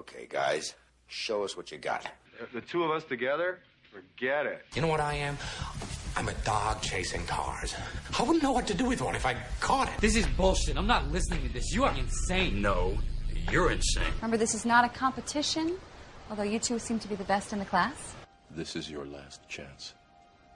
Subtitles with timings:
[0.00, 0.74] Okay, guys,
[1.08, 2.10] show us what you got.
[2.54, 3.58] The two of us together?
[3.92, 4.64] Forget it.
[4.74, 5.36] You know what I am?
[6.16, 7.74] I'm a dog chasing cars.
[8.18, 10.00] I wouldn't know what to do with one if I caught it.
[10.00, 10.78] This is bullshit.
[10.78, 11.74] I'm not listening to this.
[11.74, 12.62] You are insane.
[12.62, 12.96] No,
[13.50, 14.04] you're insane.
[14.16, 15.76] Remember, this is not a competition,
[16.30, 18.14] although you two seem to be the best in the class.
[18.50, 19.92] This is your last chance.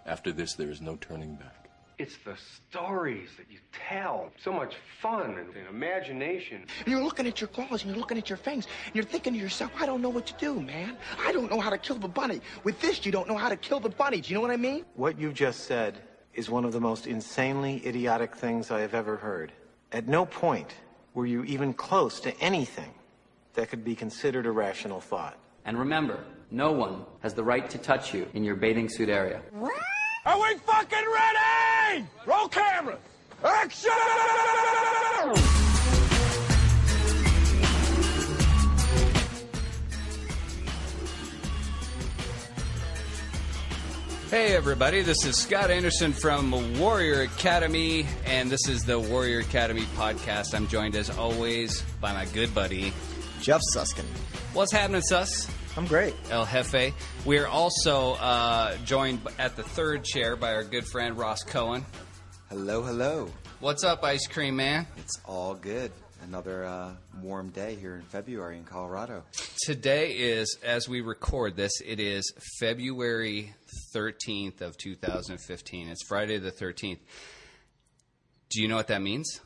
[0.07, 1.64] After this, there is no turning back.
[1.97, 3.59] It's the stories that you
[3.89, 4.31] tell.
[4.43, 6.67] So much fun and, and imagination.
[6.87, 9.39] You're looking at your claws and you're looking at your fangs and you're thinking to
[9.39, 10.97] yourself, I don't know what to do, man.
[11.21, 12.41] I don't know how to kill the bunny.
[12.65, 14.21] With this, you don't know how to kill the bunny.
[14.21, 14.85] Do you know what I mean?
[14.95, 16.01] What you just said
[16.35, 19.53] is one of the most insanely idiotic things I have ever heard.
[19.93, 20.75] At no point
[21.15, 22.93] were you even close to anything
[23.55, 25.39] that could be considered a rational thought.
[25.65, 29.41] And remember, no one has the right to touch you in your bathing suit area.
[30.27, 32.07] Are we fucking ready?
[32.25, 32.99] Roll cameras.
[33.45, 33.91] Action!
[44.31, 49.83] Hey, everybody, this is Scott Anderson from Warrior Academy, and this is the Warrior Academy
[49.95, 50.55] podcast.
[50.55, 52.95] I'm joined, as always, by my good buddy,
[53.43, 54.07] Jeff Suskin.
[54.55, 55.49] What's happening, Sus?
[55.77, 56.15] I'm great.
[56.31, 56.95] El Jefe.
[57.27, 61.85] We are also uh, joined at the third chair by our good friend, Ross Cohen.
[62.49, 63.29] Hello, hello.
[63.59, 64.87] What's up, Ice Cream Man?
[64.97, 65.91] It's all good.
[66.23, 69.25] Another uh, warm day here in February in Colorado.
[69.65, 73.53] Today is, as we record this, it is February
[73.95, 75.89] 13th of 2015.
[75.89, 76.99] It's Friday the 13th.
[78.51, 79.41] Do you know what that means?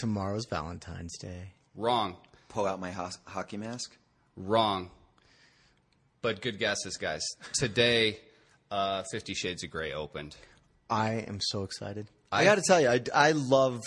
[0.00, 1.52] Tomorrow's Valentine's Day.
[1.74, 2.16] Wrong.
[2.48, 3.94] Pull out my ho- hockey mask?
[4.38, 4.90] Wrong.
[6.22, 7.22] But good guesses, guys.
[7.54, 8.18] Today,
[8.70, 10.36] uh, Fifty Shades of Grey opened.
[10.90, 12.08] I am so excited.
[12.32, 13.82] I, I got to tell you, I, I love.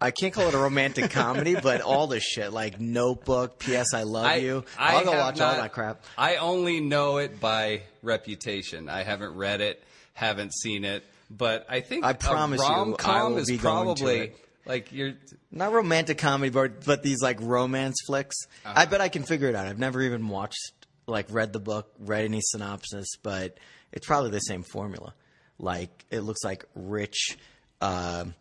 [0.00, 3.94] I can't call it a romantic comedy, but all this shit like Notebook, P.S.
[3.94, 4.64] I Love I, You.
[4.78, 6.04] I I'll go watch not- all that crap.
[6.16, 8.88] I only know it by reputation.
[8.88, 9.82] I haven't read it,
[10.14, 13.58] haven't seen it, but I think I promise a you, I rom-com will is be
[13.58, 14.47] going to probably it.
[14.68, 15.14] Like you're.
[15.50, 18.36] Not romantic comedy, but but these like romance flicks.
[18.64, 18.74] Uh-huh.
[18.76, 19.66] I bet I can figure it out.
[19.66, 20.72] I've never even watched,
[21.06, 23.58] like, read the book, read any synopsis, but
[23.92, 25.14] it's probably the same formula.
[25.58, 27.36] Like, it looks like rich,
[27.80, 28.34] um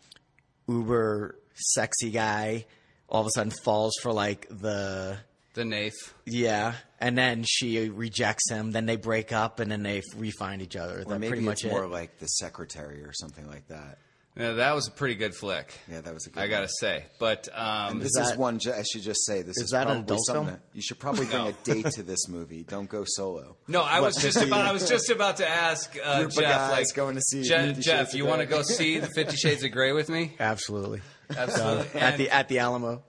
[0.67, 2.65] uber sexy guy
[3.09, 5.17] all of a sudden falls for like the
[5.53, 5.93] the naif.
[6.25, 8.71] Yeah, and then she rejects him.
[8.71, 10.95] Then they break up, and then they re-find each other.
[10.95, 11.89] Or That's maybe pretty much it's more it.
[11.89, 13.97] like The Secretary or something like that.
[14.37, 15.73] Yeah, that was a pretty good flick.
[15.89, 16.69] Yeah, that was a good I gotta one.
[16.69, 19.81] say, but um, And this is, one, I should just say, this is is, that
[19.87, 20.55] an probably adult something film?
[20.55, 21.47] that- you should probably bring No.
[21.49, 22.63] a date to this movie.
[22.63, 23.55] Don't go solo.
[23.67, 24.65] No, I was just about.
[24.65, 28.13] I was just about to ask uh, Jeff, like, going to see Je- Jeff, Shades
[28.13, 30.35] you want to go see the Fifty Shades of Grey with me?
[30.39, 31.01] Absolutely,
[31.35, 31.99] Absolutely.
[31.99, 33.01] at the at the Alamo.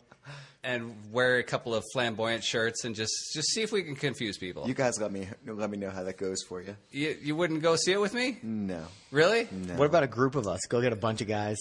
[0.68, 4.36] And wear a couple of flamboyant shirts and just just see if we can confuse
[4.36, 4.68] people.
[4.68, 6.76] You guys let me let me know how that goes for you.
[6.90, 8.38] You, you wouldn't go see it with me?
[8.42, 8.84] No.
[9.10, 9.48] Really?
[9.50, 9.74] No.
[9.74, 10.60] What about a group of us?
[10.68, 11.56] Go get a bunch of guys.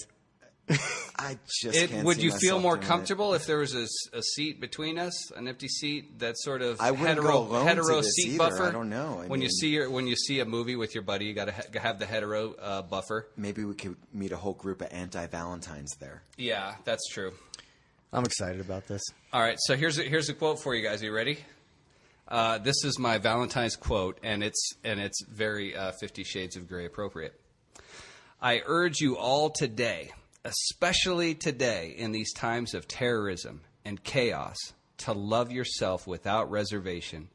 [1.18, 2.88] I just It, can't would see you feel more doing it.
[2.88, 6.90] comfortable if there was a seat between us, an empty seat, that sort of I
[6.90, 8.38] wouldn't hetero, go alone to hetero this seat either.
[8.38, 8.64] buffer?
[8.64, 9.22] I don't know.
[9.24, 11.46] I when you see your, when you see a movie with your buddy, you got
[11.46, 13.26] to ha- have the hetero uh, buffer.
[13.36, 16.22] Maybe we could meet a whole group of anti-Valentines there.
[16.36, 17.32] Yeah, that's true.
[18.12, 19.02] I'm excited about this.
[19.32, 21.02] All right, so here's a, here's a quote for you guys.
[21.02, 21.38] Are you ready?
[22.26, 26.68] Uh, this is my Valentine's quote, and it's and it's very uh, Fifty Shades of
[26.68, 27.38] Grey appropriate.
[28.40, 30.12] I urge you all today,
[30.44, 34.56] especially today in these times of terrorism and chaos,
[34.98, 37.28] to love yourself without reservation,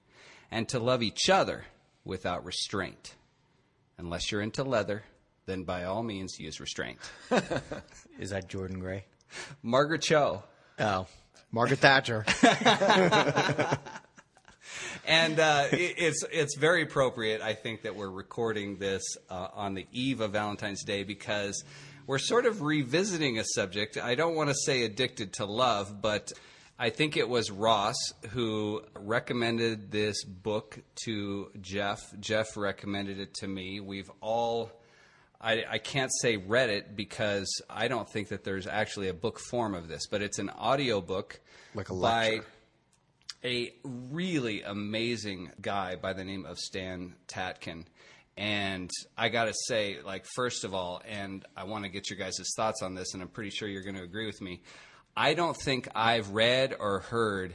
[0.50, 1.66] and to love each other
[2.04, 3.16] without restraint.
[4.00, 5.04] Unless you're into leather,
[5.46, 6.98] then by all means use restraint.
[8.20, 9.06] Is that Jordan Gray?
[9.62, 10.44] Margaret Cho.
[10.80, 11.08] Oh,
[11.52, 12.26] Margaret Thatcher.
[15.06, 17.42] and uh, it, it's it's very appropriate.
[17.42, 21.64] I think that we're recording this uh, on the eve of Valentine's Day because
[22.08, 23.98] we're sort of revisiting a subject.
[23.98, 26.32] I don't want to say addicted to love, but
[26.80, 27.96] I think it was Ross
[28.32, 32.02] who recommended this book to Jeff.
[32.20, 33.80] Jeff recommended it to me.
[33.80, 34.72] We've all.
[35.44, 39.40] I, I can't say read it because I don't think that there's actually a book
[39.40, 41.42] form of this, but it's an audio book
[41.76, 42.42] Like a by
[43.44, 47.84] a really amazing guy by the name of Stan Tatkin.
[48.38, 52.18] And I got to say, like, first of all, and I want to get your
[52.18, 54.62] guys' thoughts on this, and I'm pretty sure you're going to agree with me.
[55.16, 57.54] I don't think I've read or heard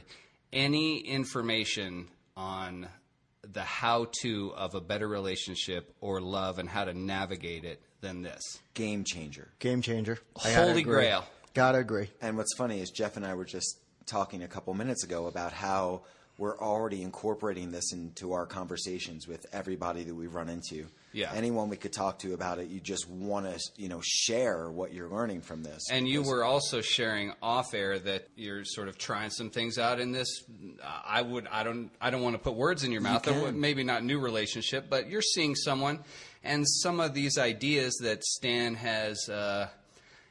[0.53, 2.07] any information
[2.37, 2.87] on
[3.41, 8.21] the how to of a better relationship or love and how to navigate it than
[8.21, 8.41] this.
[8.73, 9.49] Game changer.
[9.59, 10.19] Game changer.
[10.43, 11.25] I gotta Holy grail.
[11.53, 12.09] Gotta agree.
[12.21, 15.53] And what's funny is Jeff and I were just talking a couple minutes ago about
[15.53, 16.01] how
[16.37, 20.87] we're already incorporating this into our conversations with everybody that we run into.
[21.11, 21.31] Yeah.
[21.33, 24.93] Anyone we could talk to about it, you just want to, you know, share what
[24.93, 25.89] you're learning from this.
[25.91, 29.99] And you were also sharing off air that you're sort of trying some things out
[29.99, 30.43] in this.
[31.05, 33.23] I would, I don't, I don't want to put words in your mouth.
[33.23, 33.59] can.
[33.59, 35.99] Maybe not new relationship, but you're seeing someone,
[36.43, 39.67] and some of these ideas that Stan has uh,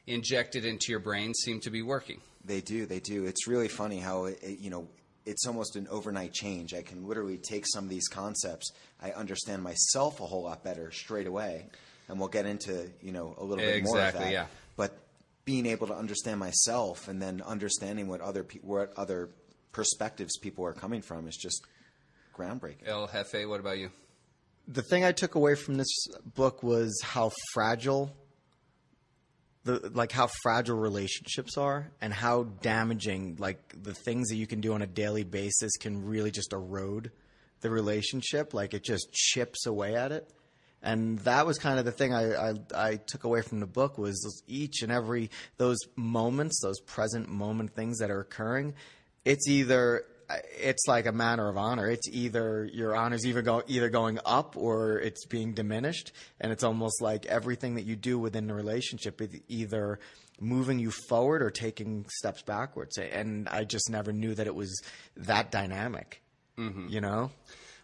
[0.06, 2.20] injected into your brain seem to be working.
[2.44, 3.26] They do, they do.
[3.26, 4.88] It's really funny how it, it, you know
[5.28, 6.75] it's almost an overnight change.
[6.75, 8.72] I can literally take some of these concepts.
[9.00, 11.66] I understand myself a whole lot better straight away,
[12.08, 14.32] and we'll get into you know a little bit more of that.
[14.32, 14.46] yeah.
[14.76, 14.98] But
[15.44, 19.30] being able to understand myself and then understanding what other pe- what other
[19.72, 21.64] perspectives people are coming from is just
[22.36, 22.86] groundbreaking.
[22.86, 23.90] El Jefe, what about you?
[24.69, 25.88] the thing I took away from this
[26.34, 28.14] book was how fragile
[29.69, 34.61] the like how fragile relationships are and how damaging like the things that you can
[34.61, 37.11] do on a daily basis can really just erode
[37.61, 38.55] the relationship.
[38.55, 40.29] Like it just chips away at it.
[40.82, 43.99] And that was kind of the thing I, I, I took away from the book
[43.99, 48.75] was each and every those moments those present moment things that are occurring
[49.25, 50.05] it's either
[50.58, 51.88] it's like a matter of honor.
[51.88, 56.64] It's either your honor's either go either going up or it's being diminished, and it's
[56.64, 59.98] almost like everything that you do within the relationship is either
[60.40, 62.96] moving you forward or taking steps backwards.
[62.98, 64.82] And I just never knew that it was
[65.16, 66.22] that dynamic.
[66.56, 66.90] Mhm.
[66.90, 67.31] You know,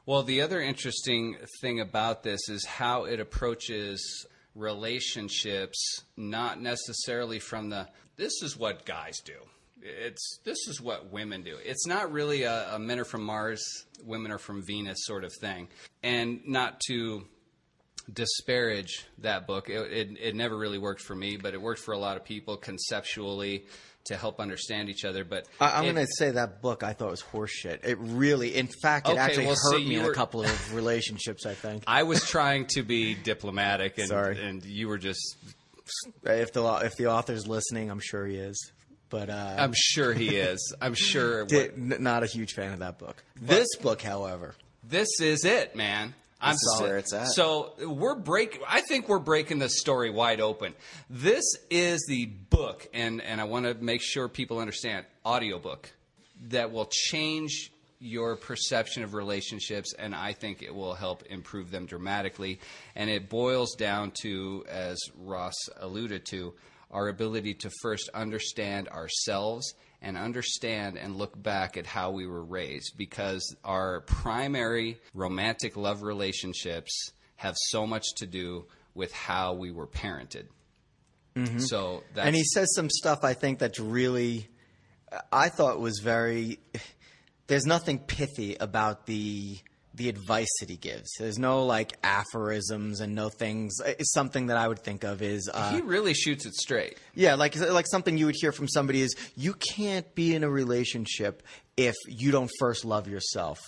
[0.06, 7.70] Well, the other interesting thing about this is how it approaches relationships, not necessarily from
[7.70, 9.38] the this is what guys do.
[9.84, 11.56] It's this is what women do.
[11.62, 15.32] It's not really a, a men are from Mars, women are from Venus sort of
[15.40, 15.68] thing.
[16.02, 17.24] And not to
[18.12, 21.92] disparage that book, it, it, it never really worked for me, but it worked for
[21.92, 23.66] a lot of people conceptually
[24.06, 25.24] to help understand each other.
[25.24, 27.84] But I, I'm going to say that book I thought was horseshit.
[27.84, 30.42] It really, in fact, it Okay, actually well, hurt see, me you in a couple
[30.42, 31.46] of relationships.
[31.46, 31.84] I think.
[31.86, 34.42] I was trying to be diplomatic, and, Sorry.
[34.42, 35.36] and you were just
[36.22, 38.72] If the if the author's listening, I'm sure he is.
[39.10, 40.74] But uh, I'm sure he is.
[40.80, 41.44] I'm sure.
[41.44, 43.22] Di- n- not a huge fan of that book.
[43.40, 46.14] this book, however, This is it, man.
[46.40, 47.28] I'm This where it's at.
[47.28, 48.60] So we're break.
[48.68, 50.74] I think we're breaking the story wide open.
[51.08, 55.90] This is the book, and and I want to make sure people understand audiobook
[56.48, 61.86] that will change your perception of relationships, and I think it will help improve them
[61.86, 62.60] dramatically.
[62.94, 66.52] And it boils down to, as Ross alluded to,
[66.90, 72.44] our ability to first understand ourselves and understand and look back at how we were
[72.44, 79.70] raised because our primary romantic love relationships have so much to do with how we
[79.70, 80.46] were parented.
[81.34, 81.60] Mhm.
[81.60, 84.48] So that's, and he says some stuff I think that's really,
[85.32, 86.60] I thought was very.
[87.46, 89.58] There's nothing pithy about the
[89.94, 91.08] the advice that he gives.
[91.18, 93.80] There's no like aphorisms and no things.
[93.84, 96.98] It's something that I would think of is uh, he really shoots it straight.
[97.14, 100.50] Yeah, like like something you would hear from somebody is you can't be in a
[100.50, 101.42] relationship
[101.76, 103.58] if you don't first love yourself.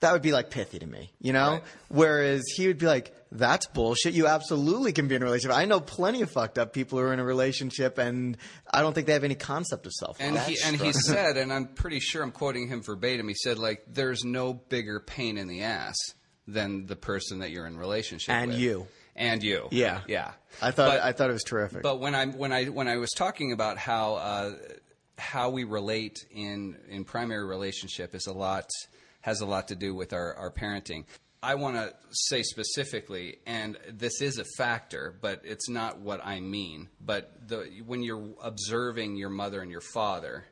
[0.00, 1.60] That would be like pithy to me, you know?
[1.88, 4.12] Whereas he would be like, that's bullshit.
[4.12, 5.56] You absolutely can be in a relationship.
[5.56, 8.36] I know plenty of fucked up people who are in a relationship and
[8.70, 11.52] I don't think they have any concept of self And he and he said, and
[11.52, 13.28] I'm pretty sure I'm quoting him verbatim.
[13.28, 15.96] He said, like, there's no bigger pain in the ass
[16.46, 18.36] than the person that you're in relationship with.
[18.36, 18.86] And with, you.
[19.16, 19.68] and you.
[19.70, 20.00] Yeah.
[20.06, 20.32] yeah.
[20.60, 21.82] I thought But- I thought it was terrific.
[21.82, 24.52] But when I when I when I was talking about how uh,
[25.16, 28.68] how we relate in in primary relationship is a lot
[29.22, 31.04] has a lot to do with our, our parenting.
[31.42, 36.38] I want to say specifically, and this is a factor, but it's not what I
[36.38, 36.88] mean.
[37.04, 40.44] But the, when you're observing your mother and your father,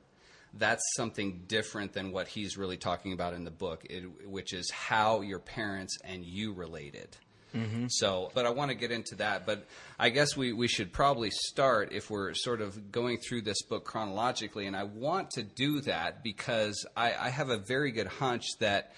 [0.54, 4.68] that's something different than what he's really talking about in the book, it, which is
[4.72, 7.16] how your parents and you related.
[7.54, 7.86] Mm-hmm.
[7.88, 9.46] So, but I want to get into that.
[9.46, 9.66] But
[9.98, 13.84] I guess we, we should probably start if we're sort of going through this book
[13.84, 14.66] chronologically.
[14.66, 18.92] And I want to do that because I, I have a very good hunch that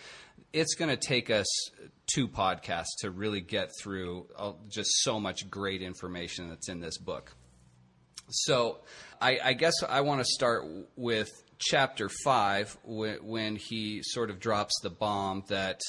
[0.53, 1.47] it's going to take us
[2.13, 6.99] two podcasts to really get through uh, just so much great information that's in this
[6.99, 7.35] book.
[8.31, 8.79] So
[9.21, 10.65] I, I guess I want to start
[10.97, 15.81] with chapter five when, when he sort of drops the bomb that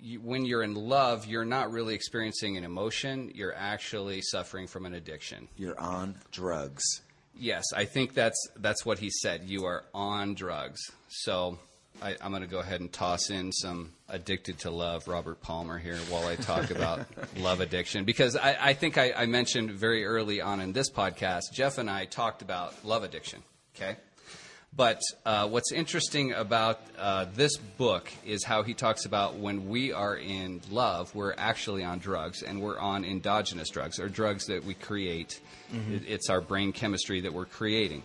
[0.00, 3.30] you, when you're in love, you're not really experiencing an emotion.
[3.34, 5.48] You're actually suffering from an addiction.
[5.56, 6.82] You're on drugs.
[7.34, 9.44] Yes, I think that's that's what he said.
[9.46, 10.80] You are on drugs.
[11.08, 11.58] So
[12.00, 15.78] I, I'm going to go ahead and toss in some "Addicted to Love" Robert Palmer
[15.78, 17.06] here while I talk about
[17.36, 21.52] love addiction because I, I think I, I mentioned very early on in this podcast.
[21.52, 23.42] Jeff and I talked about love addiction.
[23.76, 23.96] Okay,
[24.74, 29.92] But uh, what's interesting about uh, this book is how he talks about when we
[29.92, 34.64] are in love, we're actually on drugs, and we're on endogenous drugs, or drugs that
[34.64, 35.40] we create.
[35.72, 35.94] Mhm.
[35.96, 38.02] It- It's our brain chemistry that we're creating.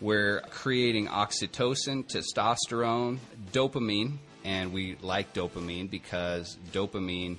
[0.00, 3.18] We're creating oxytocin, testosterone,
[3.52, 7.38] dopamine, and we like dopamine because dopamine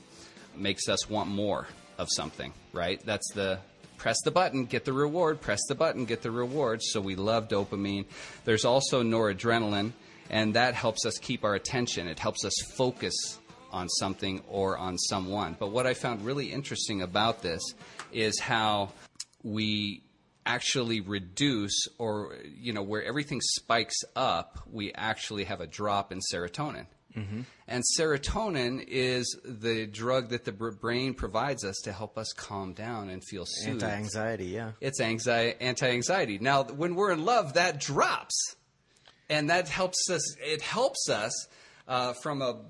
[0.57, 3.01] makes us want more of something, right?
[3.05, 3.59] That's the
[3.97, 6.81] press the button, get the reward, press the button, get the reward.
[6.81, 8.05] So we love dopamine.
[8.45, 9.93] There's also noradrenaline,
[10.29, 12.07] and that helps us keep our attention.
[12.07, 13.39] It helps us focus
[13.71, 15.55] on something or on someone.
[15.59, 17.61] But what I found really interesting about this
[18.11, 18.91] is how
[19.43, 20.01] we
[20.45, 26.19] actually reduce or you know where everything spikes up we actually have a drop in
[26.33, 26.85] serotonin
[27.17, 27.41] Mm-hmm.
[27.67, 33.09] and serotonin is the drug that the brain provides us to help us calm down
[33.09, 33.83] and feel soothed.
[33.83, 34.73] Anti-anxiety, yeah.
[34.79, 36.37] It's anxiety, anti-anxiety.
[36.37, 38.35] Now, when we're in love, that drops,
[39.27, 40.21] and that helps us.
[40.37, 41.47] It helps us
[41.87, 42.61] uh, from a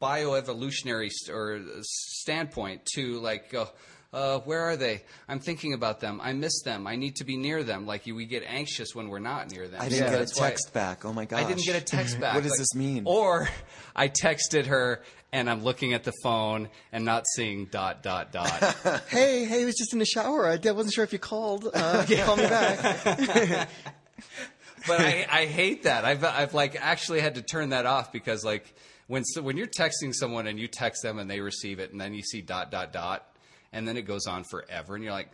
[0.00, 3.68] bioevolutionary st- or standpoint to like go.
[4.10, 5.02] Uh, where are they?
[5.28, 6.18] I'm thinking about them.
[6.22, 6.86] I miss them.
[6.86, 7.86] I need to be near them.
[7.86, 9.80] Like we get anxious when we're not near them.
[9.82, 11.04] I didn't So get a text back.
[11.04, 11.44] Oh my gosh.
[11.44, 12.34] I didn't get a text back.
[12.34, 13.02] What does Like- this mean?
[13.06, 13.48] Or
[13.96, 18.48] I texted her and I'm looking at the phone and not seeing dot dot dot.
[19.10, 20.46] hey, hey, I was just in the shower.
[20.48, 21.68] I I wasn't sure if you called.
[21.74, 23.68] Uh, Call me back.
[24.86, 26.06] but I, I hate that.
[26.06, 28.74] I've I've like actually had to turn that off because like
[29.06, 32.00] when so, when you're texting someone and you text them and they receive it and
[32.00, 33.26] then you see dot dot dot
[33.72, 35.30] and then it goes on forever and you're like,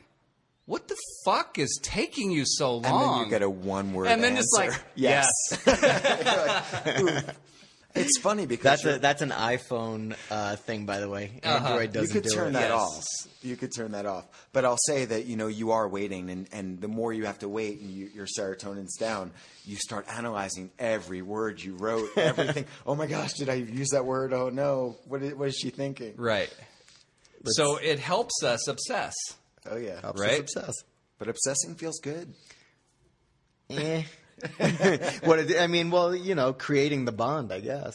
[0.66, 2.84] what the fuck is taking you so long?
[2.84, 4.70] And then you get a one word And then it's answer.
[4.72, 5.26] like, yes.
[5.66, 7.24] yes.
[7.94, 11.40] it's funny because That's a, that's an iPhone uh, thing, by the way.
[11.42, 11.66] Uh-huh.
[11.68, 12.52] Android doesn't you could do turn it.
[12.54, 13.04] that off.
[13.42, 14.24] You could turn that off.
[14.54, 17.40] But I'll say that you know you are waiting, and, and the more you have
[17.40, 19.32] to wait, and you, your serotonin's down,
[19.66, 22.64] you start analyzing every word you wrote, everything.
[22.86, 24.32] oh my gosh, did I use that word?
[24.32, 26.14] Oh no, what is, what is she thinking?
[26.16, 26.50] Right.
[27.46, 29.14] So it helps us obsess.
[29.70, 30.40] Oh yeah, Helps us Right?
[30.40, 30.74] obsess.
[31.18, 32.34] But obsessing feels good.
[33.70, 34.02] Eh.
[35.24, 37.94] what it, I mean, well, you know, creating the bond, I guess.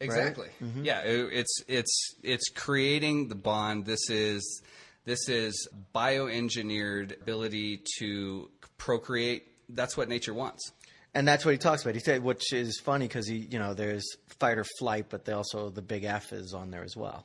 [0.00, 0.06] Right?
[0.06, 0.48] Exactly.
[0.82, 3.86] Yeah, it- it's it's it's creating the bond.
[3.86, 4.62] This is
[5.04, 9.44] this is bioengineered ability to procreate.
[9.68, 10.72] That's what nature wants.
[11.14, 11.94] And that's what he talks about.
[11.94, 14.04] He said, which is funny because he, you know, there's
[14.38, 17.24] fight or flight, but they also the big F is on there as well.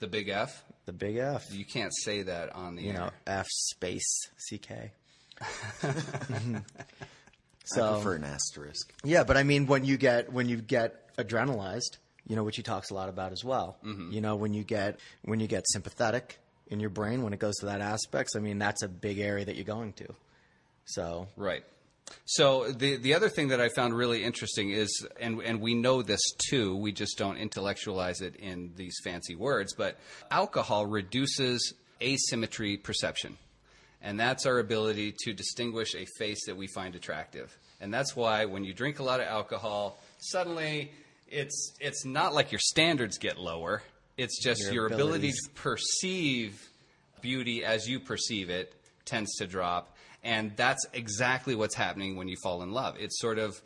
[0.00, 0.64] The big F.
[0.86, 1.46] The big F.
[1.52, 2.94] You can't say that on the You air.
[2.98, 4.90] know, F space CK.
[5.82, 6.62] I
[7.92, 8.92] prefer an asterisk.
[9.04, 12.62] Yeah, but I mean, when you get when you get adrenalized, you know, which he
[12.62, 13.78] talks a lot about as well.
[13.84, 14.12] Mhm.
[14.12, 17.56] You know, when you get when you get sympathetic in your brain when it goes
[17.56, 18.36] to that aspects.
[18.36, 20.14] I mean, that's a big area that you're going to.
[20.86, 21.64] So Right.
[22.24, 26.02] So the the other thing that I found really interesting is, and and we know
[26.02, 29.98] this too, we just don't intellectualize it in these fancy words, but
[30.30, 33.36] alcohol reduces asymmetry perception,
[34.02, 38.44] and that's our ability to distinguish a face that we find attractive, and that's why
[38.44, 40.92] when you drink a lot of alcohol, suddenly
[41.28, 43.82] it's it's not like your standards get lower.
[44.16, 46.68] It's just Your your, ability to perceive
[47.22, 48.74] beauty as you perceive it
[49.04, 53.38] tends to drop and that's exactly what's happening when you fall in love it's sort
[53.38, 53.60] of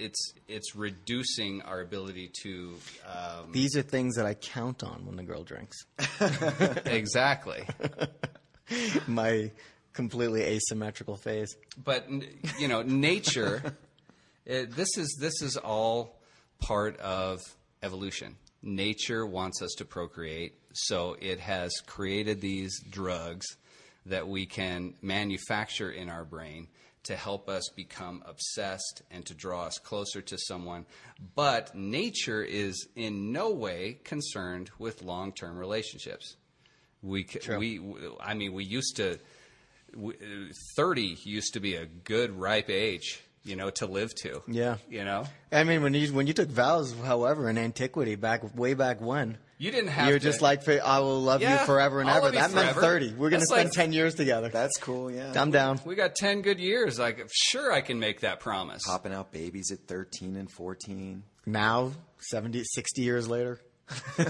[0.00, 2.74] it's it's reducing our ability to
[3.06, 5.76] um, these are things that I count on when the girl drinks.
[6.86, 7.66] exactly
[9.06, 9.50] My
[9.92, 11.54] completely asymmetrical face.
[11.82, 12.08] but
[12.58, 13.76] you know nature
[14.46, 16.20] it, this is this is all
[16.60, 17.40] part of
[17.82, 23.46] evolution nature wants us to procreate so it has created these drugs
[24.10, 26.68] that we can manufacture in our brain
[27.04, 30.84] to help us become obsessed and to draw us closer to someone
[31.34, 36.36] but nature is in no way concerned with long-term relationships
[37.02, 37.80] we c- we
[38.20, 39.18] I mean we used to
[39.92, 40.18] w-
[40.50, 44.42] uh, 30 used to be a good ripe age, you know, to live to.
[44.46, 44.76] Yeah.
[44.88, 45.24] You know?
[45.50, 49.38] I mean, when you when you took vows, however, in antiquity, back way back when,
[49.60, 52.16] You didn't have You're to- just like, I will love Yeah, you forever and I'll
[52.16, 52.24] ever.
[52.26, 53.10] love you That meant thirty.
[53.10, 54.48] We're going to That's spend like- ten years together.
[54.48, 55.10] That's cool.
[55.10, 55.78] Yeah, I'm down.
[55.84, 56.98] We got 10 good years.
[56.98, 58.80] Like sure I can make that promise.
[58.86, 61.22] Popping out babies at 13 and 14.
[61.44, 61.92] Now,
[62.30, 63.60] 70, 60 years later,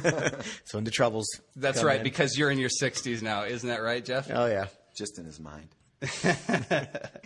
[0.65, 1.29] so into troubles.
[1.55, 2.03] That's right in.
[2.03, 4.29] because you're in your 60s now, isn't that right, Jeff?
[4.33, 4.67] Oh yeah.
[4.99, 5.69] Just in his mind.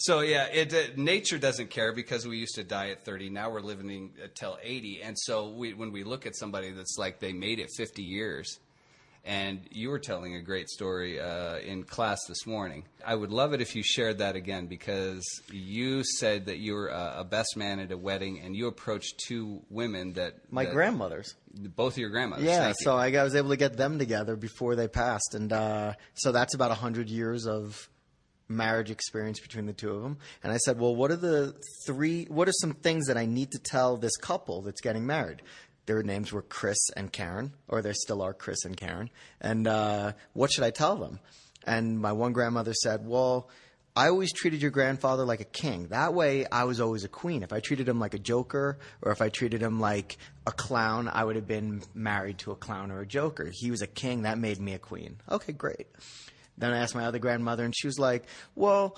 [0.00, 3.30] So yeah, it uh, nature doesn't care because we used to die at 30.
[3.30, 7.18] Now we're living until 80, and so we, when we look at somebody that's like
[7.18, 8.60] they made it 50 years,
[9.24, 12.84] And you were telling a great story uh, in class this morning.
[13.04, 16.88] I would love it if you shared that again because you said that you were
[16.88, 20.34] a, a best man at a wedding and you approached two women that.
[20.50, 21.34] My that- grandmothers.
[21.52, 22.46] Both of your grandmothers.
[22.46, 25.94] Yeah, so I, I was able to get them together before they passed, and uh,
[26.14, 27.88] so that's about hundred years of
[28.48, 30.18] marriage experience between the two of them.
[30.42, 31.54] And I said, well, what are the
[31.86, 32.24] three?
[32.24, 35.42] What are some things that I need to tell this couple that's getting married?
[35.86, 39.10] Their names were Chris and Karen, or they still are Chris and Karen.
[39.40, 41.20] And uh, what should I tell them?
[41.66, 43.48] And my one grandmother said, well.
[43.96, 45.88] I always treated your grandfather like a king.
[45.88, 47.42] That way, I was always a queen.
[47.42, 51.10] If I treated him like a joker, or if I treated him like a clown,
[51.12, 53.50] I would have been married to a clown or a joker.
[53.52, 54.22] He was a king.
[54.22, 55.16] That made me a queen.
[55.28, 55.88] Okay, great.
[56.58, 58.24] Then I asked my other grandmother, and she was like,
[58.54, 58.96] Well,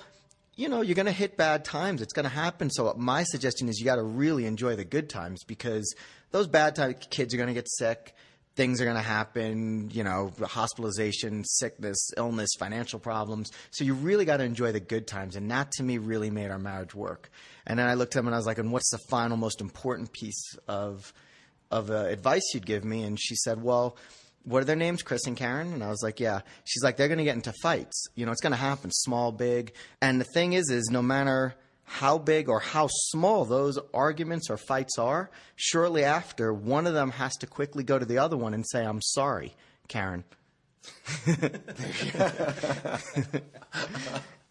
[0.57, 2.03] you know, you're going to hit bad times.
[2.03, 2.71] It's going to happen.
[2.71, 5.95] So, my suggestion is you got to really enjoy the good times because
[6.33, 8.15] those bad times, kids are going to get sick.
[8.57, 13.51] Things are going to happen, you know, hospitalization, sickness, illness, financial problems.
[13.71, 15.37] So you really got to enjoy the good times.
[15.37, 17.31] And that to me really made our marriage work.
[17.67, 19.61] And then I looked at him and I was like, and what's the final most
[19.61, 21.15] important piece of,
[21.71, 23.03] of uh, advice you'd give me?
[23.05, 23.97] And she said, well,
[24.45, 25.03] what are their names?
[25.03, 25.73] Chris and Karen?
[25.73, 26.41] And I was like, yeah.
[26.65, 28.07] She's like, they're going to get into fights.
[28.15, 29.75] You know, it's going to happen, small, big.
[30.01, 31.55] And the thing is, is no matter
[31.85, 37.11] how big or how small those arguments or fights are, shortly after, one of them
[37.11, 39.55] has to quickly go to the other one and say, I'm sorry,
[39.89, 40.25] Karen.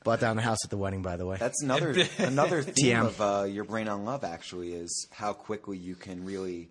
[0.04, 1.38] Bought down the house at the wedding, by the way.
[1.38, 3.06] That's another another theme TM.
[3.06, 4.24] of uh, your brain on love.
[4.24, 6.70] Actually, is how quickly you can really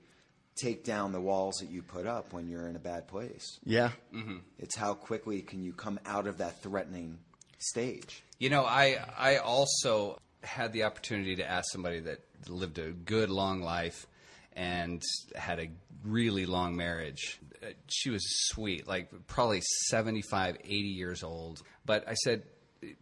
[0.61, 3.59] take down the walls that you put up when you're in a bad place.
[3.65, 3.93] Yeah.
[4.15, 4.41] Mhm.
[4.59, 7.19] It's how quickly can you come out of that threatening
[7.59, 8.23] stage.
[8.38, 13.31] You know, I I also had the opportunity to ask somebody that lived a good
[13.31, 14.07] long life
[14.55, 15.03] and
[15.35, 15.69] had a
[16.05, 17.41] really long marriage.
[17.88, 21.62] She was sweet, like probably 75, 80 years old.
[21.85, 22.45] But I said,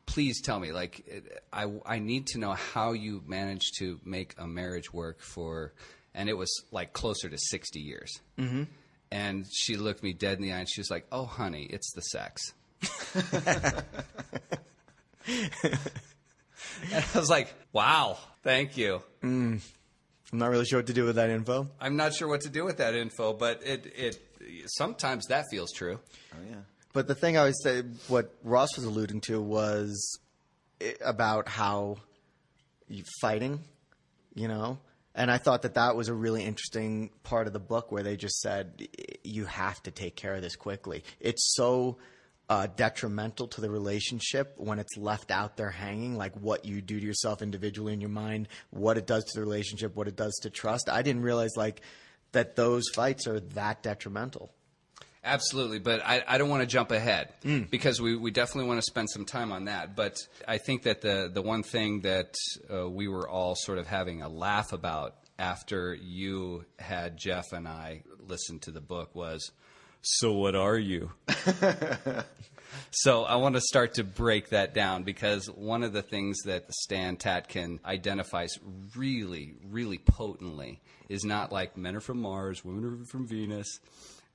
[0.07, 1.07] please tell me, like,
[1.53, 5.75] I, I need to know how you managed to make a marriage work for,
[6.17, 8.11] and it was like closer to 60 years.
[8.39, 8.65] Mm-hmm.
[9.13, 11.93] And she looked me dead in the eye and she was like, oh, honey, it's
[11.93, 12.55] the sex.
[16.93, 19.01] And I was like, wow, thank you.
[19.23, 19.61] Mm.
[20.33, 21.69] I'm not really sure what to do with that info.
[21.81, 24.19] I'm not sure what to do with that info, but it, it
[24.67, 25.99] sometimes that feels true.
[26.35, 26.57] Oh, yeah.
[26.93, 30.19] But the thing I would say, what Ross was alluding to was
[31.05, 31.97] about how
[32.89, 33.61] you fighting,
[34.35, 34.79] you know?
[35.19, 38.17] And I thought that that was a really interesting part of the book where they
[38.17, 38.87] just said,
[39.25, 41.05] you have to take care of this quickly.
[41.21, 41.97] It's so
[42.51, 47.01] uh, detrimental to the relationship when it's left out there hanging, like what you do
[47.01, 50.39] to yourself individually in your mind, what it does to the relationship, what it does
[50.43, 50.91] to trust.
[50.91, 51.81] I didn't realize, like,
[52.33, 54.53] that those fights are that detrimental.
[55.27, 57.33] Absolutely, but I, I don't want to jump ahead
[57.71, 59.97] because we, we definitely want to spend some time on that.
[59.97, 62.35] But I think that the, the one thing that
[62.73, 67.67] uh, we were all sort of having a laugh about after you had Jeff and
[67.67, 69.51] I listen to the book was,
[70.01, 71.11] so what are you?
[72.91, 76.73] So I want to start to break that down because one of the things that
[76.73, 78.59] Stan Tatkin identifies
[78.97, 83.81] really, really potently is not like men are from Mars, women are from Venus.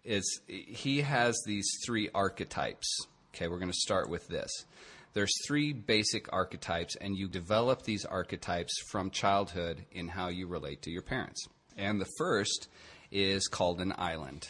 [0.04, 2.88] Is he has these three archetypes.
[3.34, 4.50] Okay, we're going to start with this.
[5.14, 10.84] There's three basic archetypes, and you develop these archetypes from childhood in how you relate
[10.84, 11.46] to your parents.
[11.78, 12.70] And the first
[13.12, 14.48] is called an island.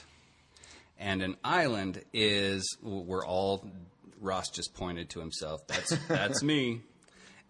[0.99, 3.65] And an island is we're all
[4.19, 5.65] Ross just pointed to himself.
[5.67, 6.81] That's that's me.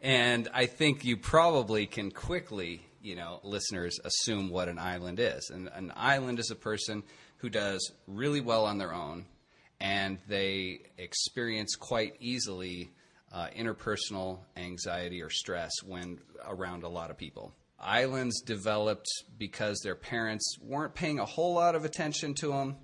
[0.02, 5.52] And I think you probably can quickly, you know, listeners assume what an island is.
[5.54, 7.04] And an island is a person
[7.42, 9.26] who does really well on their own
[9.80, 12.92] and they experience quite easily
[13.34, 17.52] uh, interpersonal anxiety or stress when around a lot of people.
[17.80, 19.08] Islands developed
[19.40, 22.76] because their parents weren't paying a whole lot of attention to them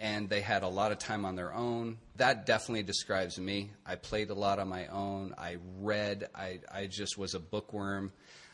[0.00, 1.98] and they had a lot of time on their own.
[2.16, 3.70] That definitely describes me.
[3.86, 5.32] I played a lot on my own.
[5.38, 6.28] I read.
[6.34, 8.12] I, I just was a bookworm.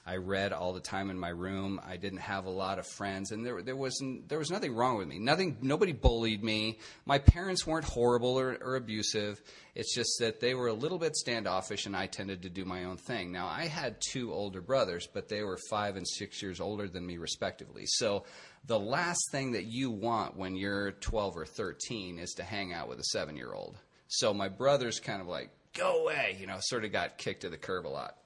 [0.09, 1.79] I read all the time in my room.
[1.87, 4.97] I didn't have a lot of friends, and there there wasn't there was nothing wrong
[4.97, 5.19] with me.
[5.19, 5.59] Nothing.
[5.61, 6.79] Nobody bullied me.
[7.05, 9.39] My parents weren't horrible or, or abusive.
[9.75, 12.85] It's just that they were a little bit standoffish, and I tended to do my
[12.85, 13.33] own thing.
[13.33, 17.07] Now I had two older brothers, but they were five and six years older than
[17.07, 17.85] me, respectively.
[17.85, 18.25] So
[18.65, 22.89] the last thing that you want when you're 12 or 13 is to hang out
[22.89, 23.77] with a seven year old.
[24.07, 27.51] So my brother's kind of like, go away, you know, sort of got kicked to
[27.51, 28.17] the curb a lot.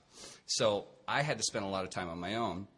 [0.56, 2.68] So I had to spend a lot of time on my own,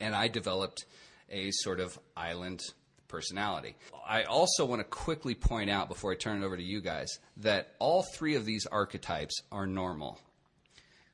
[0.00, 0.84] and I developed
[1.30, 2.60] a sort of island
[3.08, 3.76] personality.
[4.06, 7.18] I also want to quickly point out before I turn it over to you guys
[7.38, 10.18] that all three of these archetypes are normal.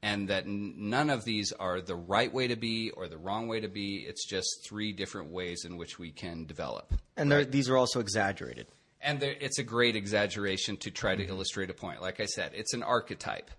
[0.05, 3.61] And that none of these are the right way to be or the wrong way
[3.61, 4.05] to be.
[4.09, 6.92] It's just three different ways in which we can develop.
[7.16, 8.66] And they're these are also exaggerated.
[9.00, 12.02] And it's a great exaggeration to try to illustrate a point.
[12.02, 13.50] Like I said, it's an archetype,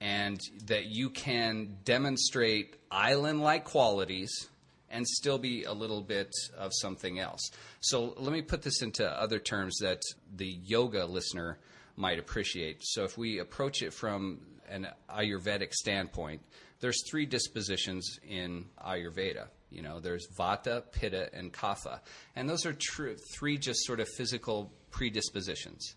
[0.00, 4.48] and that you can demonstrate island like qualities
[4.90, 7.50] and still be a little bit of something else.
[7.80, 10.02] So let me put this into other terms that
[10.34, 11.58] the yoga listener
[11.96, 12.78] might appreciate.
[12.82, 16.42] So if we approach it from an Ayurvedic standpoint,
[16.80, 19.48] there's three dispositions in Ayurveda.
[19.70, 22.00] You know, there's Vata, Pitta, and Kapha,
[22.36, 25.94] and those are tr- three just sort of physical predispositions.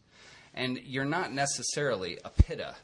[0.53, 2.75] And you're not necessarily a Pitta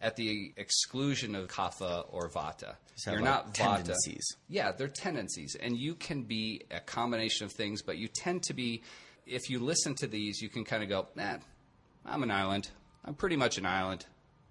[0.00, 2.76] at the exclusion of Kapha or Vata.
[3.04, 3.76] Have, You're like, not Vata.
[3.76, 4.36] tendencies.
[4.48, 8.54] Yeah, they're tendencies, and you can be a combination of things, but you tend to
[8.54, 8.82] be.
[9.26, 11.38] If you listen to these, you can kind of go, "Nah,
[12.04, 12.70] I'm an island.
[13.04, 14.06] I'm pretty much an island,"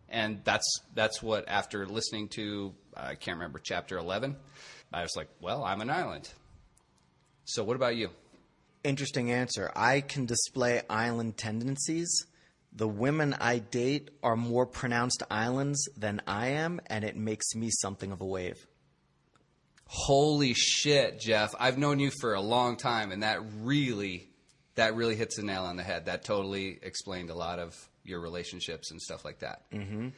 [0.09, 4.35] and that's that's what after listening to I can't remember chapter eleven,
[4.93, 6.29] I was like, "Well, I'm an island."
[7.45, 8.09] So, what about you?
[8.83, 9.71] Interesting answer.
[9.75, 12.25] I can display island tendencies.
[12.77, 17.69] The women I date are more pronounced islands than I am, and it makes me
[17.71, 18.67] something of a wave.
[19.87, 21.51] Holy shit, Jeff!
[21.57, 24.27] I've known you for a long time, and that really,
[24.75, 26.07] that really hits the nail on the head.
[26.07, 29.71] That totally explained a lot of your relationships and stuff like that.
[29.71, 30.09] Mm-hmm.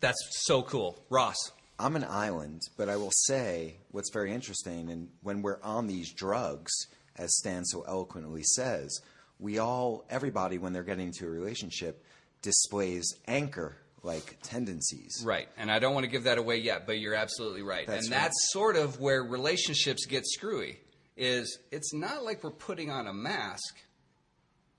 [0.00, 1.38] That's so cool, Ross.
[1.78, 6.12] I'm an island, but I will say what's very interesting, and when we're on these
[6.12, 6.72] drugs,
[7.16, 9.00] as Stan so eloquently says,
[9.40, 12.04] we all, everybody, when they're getting into a relationship,
[12.42, 15.22] displays anchor like tendencies.
[15.24, 17.86] Right, and I don't want to give that away yet, but you're absolutely right.
[17.86, 18.22] That's and right.
[18.22, 20.78] that's sort of where relationships get screwy.
[21.16, 23.76] Is it's not like we're putting on a mask,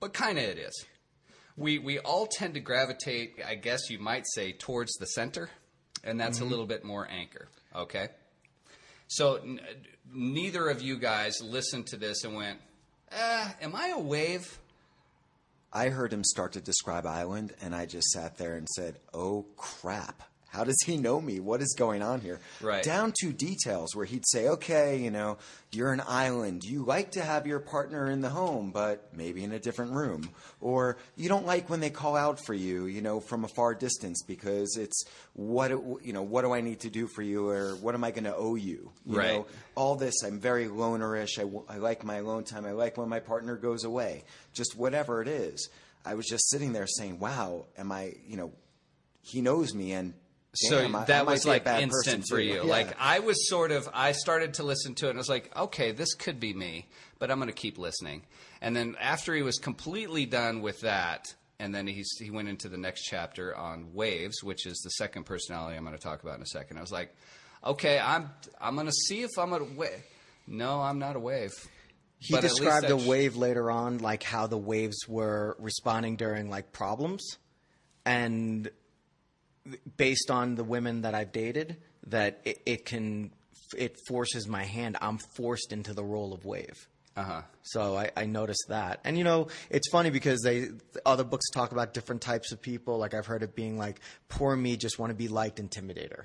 [0.00, 0.84] but kind of it is.
[1.56, 5.50] We we all tend to gravitate, I guess you might say, towards the center,
[6.02, 6.42] and that's Mhm.
[6.42, 7.48] a little bit more anchor.
[7.76, 8.08] Okay,
[9.06, 9.60] so n-
[10.12, 12.58] neither of you guys listened to this and went,
[13.14, 14.58] eh, "Am I a wave?"
[15.72, 19.46] I heard him start to describe Island, and I just sat there and said, "Oh
[19.56, 20.22] crap!
[20.52, 21.40] How does he know me?
[21.40, 22.84] What is going on here?" Right.
[22.84, 25.38] Down to details where he'd say, "Okay, you know,
[25.72, 26.62] you're an island.
[26.64, 30.28] You like to have your partner in the home, but maybe in a different room,
[30.60, 33.74] or you don't like when they call out for you, you know, from a far
[33.74, 36.22] distance because it's what it- you know.
[36.22, 38.54] What do I need to do for you, or what am I going to owe
[38.54, 38.92] you?
[39.06, 39.34] You Right.
[39.38, 40.22] know, all this.
[40.22, 41.38] I'm very lonerish.
[41.38, 42.66] I, I like my alone time.
[42.66, 44.24] I like when my partner goes away.
[44.52, 45.70] Just whatever it is.
[46.04, 48.14] I was just sitting there saying, "Wow, am I?
[48.26, 48.52] You know,
[49.22, 50.14] he knows me, and
[50.54, 52.56] So damn, I- I that was like instant for you.
[52.56, 52.62] Yeah.
[52.62, 55.56] Like I was sort of I started to listen to it and I was like,
[55.56, 56.88] okay, this could be me,
[57.18, 58.22] but I'm going to keep listening.
[58.60, 62.68] And then after he was completely done with that, and then he's, he went into
[62.68, 66.36] the next chapter on waves, which is the second personality I'm going to talk about
[66.36, 66.76] in a second.
[66.76, 67.14] I was like,
[67.64, 70.04] okay, I'm I'm going to see if I'm a wave.
[70.46, 71.52] No, I'm not a wave.
[72.18, 76.72] He But described a wave later on, like how the waves were responding during like
[76.72, 77.38] problems,
[78.04, 78.70] and
[79.96, 83.32] based on the women that I've dated, that it, it can
[83.76, 84.96] it forces my hand.
[85.00, 86.86] I'm forced into the role of wave.
[87.16, 87.42] Uh huh.
[87.62, 90.68] So I, I noticed that, and you know, it's funny because they
[91.04, 92.96] other books talk about different types of people.
[92.98, 96.24] Like I've heard it being like, "Poor me, just want to be liked, intimidator,"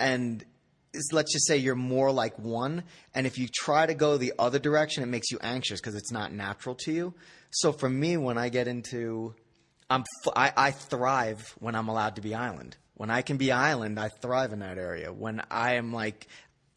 [0.00, 0.44] and
[0.92, 2.82] is- let's just say you're more like one,
[3.14, 6.10] and if you try to go the other direction, it makes you anxious because it's
[6.10, 7.14] not natural to you.
[7.50, 9.36] So for me, when I get into,
[9.88, 12.76] I'm f- I, I thrive when I'm allowed to be island.
[12.94, 15.12] When I can be island, I thrive in that area.
[15.12, 16.26] When I am like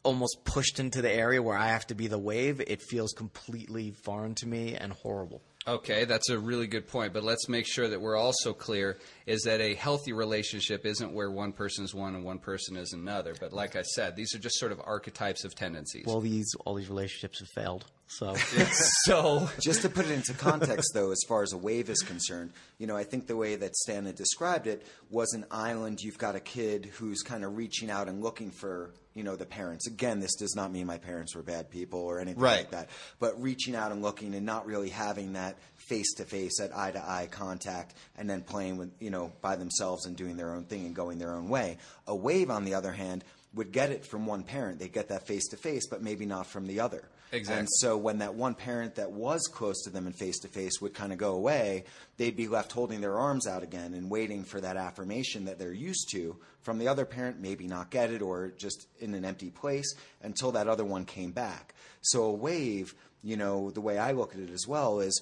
[0.02, 3.92] almost pushed into the area where I have to be the wave, it feels completely
[4.04, 5.42] foreign to me and horrible.
[5.70, 9.42] Okay, that's a really good point, but let's make sure that we're also clear is
[9.42, 13.36] that a healthy relationship isn't where one person is one and one person is another.
[13.38, 16.06] But like I said, these are just sort of archetypes of tendencies.
[16.06, 17.84] Well, these all these relationships have failed.
[18.08, 18.34] So
[19.04, 22.50] so just to put it into context, though, as far as a wave is concerned,
[22.78, 26.00] you know, I think the way that Stan had described it was an island.
[26.00, 29.46] You've got a kid who's kind of reaching out and looking for, you know, the
[29.46, 29.86] parents.
[29.86, 32.58] Again, this does not mean my parents were bad people or anything Right.
[32.58, 36.58] like that, but reaching out and looking and not really having that face to face,
[36.58, 40.36] that eye to eye contact, and then playing with, you know, by themselves and doing
[40.36, 41.78] their own thing and going their own way.
[42.06, 44.78] A wave, on the other hand, would get it from one parent.
[44.78, 47.08] They get that face to face, but maybe not from the other.
[47.32, 47.60] Exactly.
[47.60, 50.80] And so when that one parent that was close to them and face to face
[50.80, 51.84] would kind of go away,
[52.16, 55.72] they'd be left holding their arms out again and waiting for that affirmation that they're
[55.72, 59.50] used to from the other parent, maybe not get it or just in an empty
[59.50, 61.74] place until that other one came back.
[62.02, 65.20] So a wave you know, the way I look at it as well is,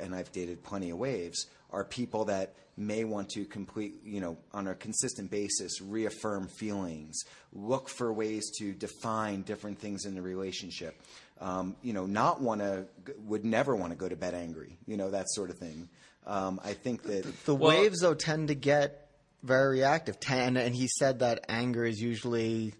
[0.00, 4.36] and I've dated plenty of waves, are people that may want to complete, you know,
[4.52, 10.22] on a consistent basis, reaffirm feelings, look for ways to define different things in the
[10.22, 11.00] relationship.
[11.40, 12.86] Um, you know, not want to,
[13.26, 15.88] would never want to go to bed angry, you know, that sort of thing.
[16.26, 19.08] Um, I think that The waves, though, tend to get
[19.42, 20.20] very reactive.
[20.20, 22.72] Ten, and he said that anger is usually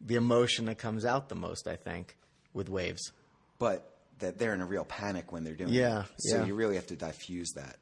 [0.00, 1.68] the emotion that comes out the most.
[1.68, 2.16] I think
[2.54, 3.12] with waves.
[3.58, 6.06] but that they're in a real panic when they're doing Yeah, it.
[6.18, 6.44] So yeah.
[6.46, 7.76] you really have to diffuse that.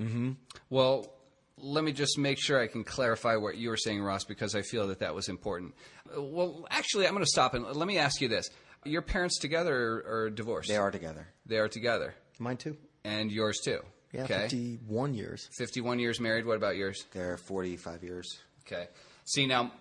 [0.00, 0.32] Mm-hmm.
[0.70, 1.12] Well,
[1.58, 4.62] let me just make sure I can clarify what you were saying, Ross, because I
[4.62, 5.74] feel that that was important.
[6.16, 8.48] Uh, Well, actually, I'm going to stop and let me ask you this:
[8.84, 10.68] Your parents together or, or divorced?
[10.68, 11.26] They are together.
[11.46, 12.76] They are together, Mine too.
[13.04, 13.80] and yours too.
[14.12, 14.42] Yeah, okay.
[14.42, 15.48] fifty-one years.
[15.56, 16.44] 51 years married.
[16.44, 17.02] What about yours?
[17.12, 18.38] They're 45 years.
[18.66, 18.88] Okay.
[19.24, 19.72] See now,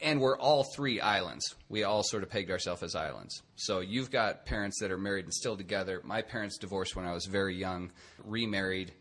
[0.00, 1.54] and we're all three islands.
[1.68, 3.40] We all sort of pegged ourselves as islands.
[3.54, 6.00] So you've got parents that are married and still together.
[6.04, 7.92] My parents divorced when I was very young,
[8.24, 8.92] remarried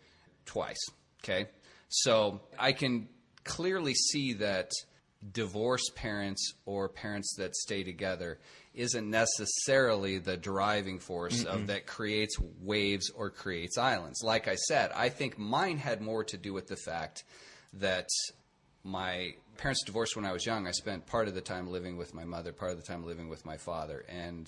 [0.45, 0.77] twice.
[1.23, 1.47] Okay.
[1.89, 3.07] So I can
[3.43, 4.69] clearly see that
[5.33, 8.39] divorced parents or parents that stay together
[8.73, 11.67] isn't necessarily the driving force of Mm-mm.
[11.67, 14.21] that creates waves or creates islands.
[14.23, 17.23] Like I said, I think mine had more to do with the fact
[17.73, 18.07] that
[18.83, 20.67] my parents divorced when I was young.
[20.67, 23.29] I spent part of the time living with my mother, part of the time living
[23.29, 24.05] with my father.
[24.07, 24.47] And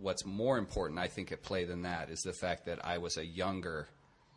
[0.00, 3.16] what's more important, I think, at play than that is the fact that I was
[3.16, 3.88] a younger,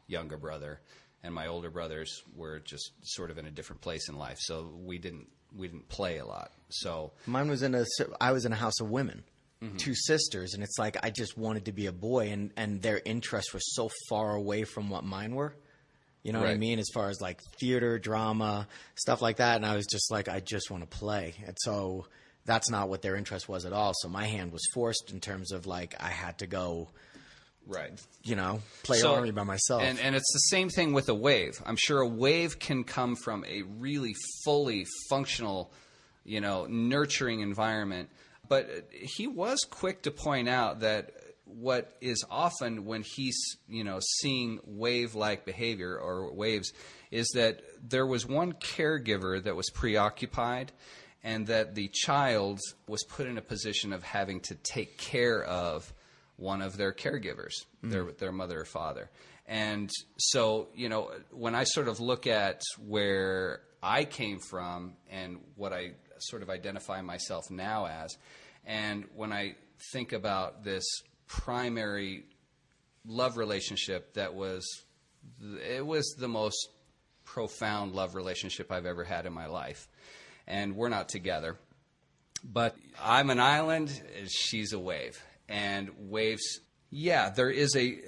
[0.07, 0.79] younger brother,
[1.23, 4.37] and my older brothers were just sort of in a different place in life.
[4.39, 6.51] So we didn't we didn't play a lot.
[6.69, 7.85] So Mine was in a.
[8.19, 9.23] I was in a house of women,
[9.61, 9.77] Mhm.
[9.79, 13.01] two sisters, and it's like I just wanted to be a boy, and and their
[13.05, 15.55] interests were so far away from what mine were.
[16.23, 16.77] You know what I mean?
[16.77, 20.41] As far as like theater, drama, stuff like that, and I was just like, I
[20.41, 22.05] just want to play, and so
[22.45, 23.93] that's not what their interest was at all.
[24.01, 26.89] So my hand was forced in terms of like I had to go,
[27.67, 27.91] right.
[28.23, 29.81] you know, play So- army by myself.
[29.83, 31.61] And, and it's the same thing with a wave.
[31.65, 35.71] I'm sure a wave can come from a really fully functional,
[36.23, 38.09] you know, nurturing environment.
[38.49, 41.11] But he was quick to point out that
[41.45, 46.73] what is often when he's, you know, seeing wave-like behavior or waves
[47.11, 50.71] is that there was one caregiver that was preoccupied
[51.23, 55.93] and that the child was put in a position of having to take care of
[56.37, 57.91] one of their caregivers, Mm.
[57.91, 59.09] their their mother or father.
[59.45, 65.39] And so, you know, when I sort of look at where I came from and
[65.55, 68.17] what I sort of identify myself now as,
[68.65, 69.55] and when I
[69.93, 70.83] think about this
[71.27, 72.25] primary
[73.05, 74.65] love relationship that was
[75.65, 76.69] it was the most
[77.25, 79.87] profound love relationship I've ever had in my life.
[80.47, 81.57] And we're not together.
[82.43, 83.89] But I'm an island,
[84.27, 85.21] she's a wave.
[85.49, 87.99] And waves, yeah, there is a.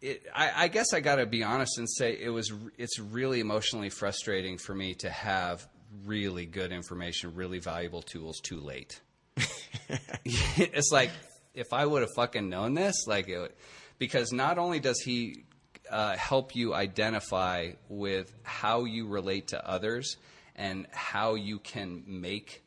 [0.00, 2.52] It, I, I guess I got to be honest and say it was.
[2.78, 5.66] It's really emotionally frustrating for me to have
[6.06, 9.00] really good information, really valuable tools too late.
[10.24, 11.10] it's like
[11.54, 13.56] if I would have fucking known this, like, it,
[13.98, 15.44] because not only does he
[15.90, 20.16] uh, help you identify with how you relate to others
[20.56, 22.62] and how you can make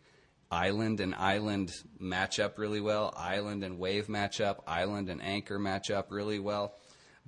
[0.52, 5.60] island and island match up really well, island and wave match up, island and anchor
[5.60, 6.76] match up really well.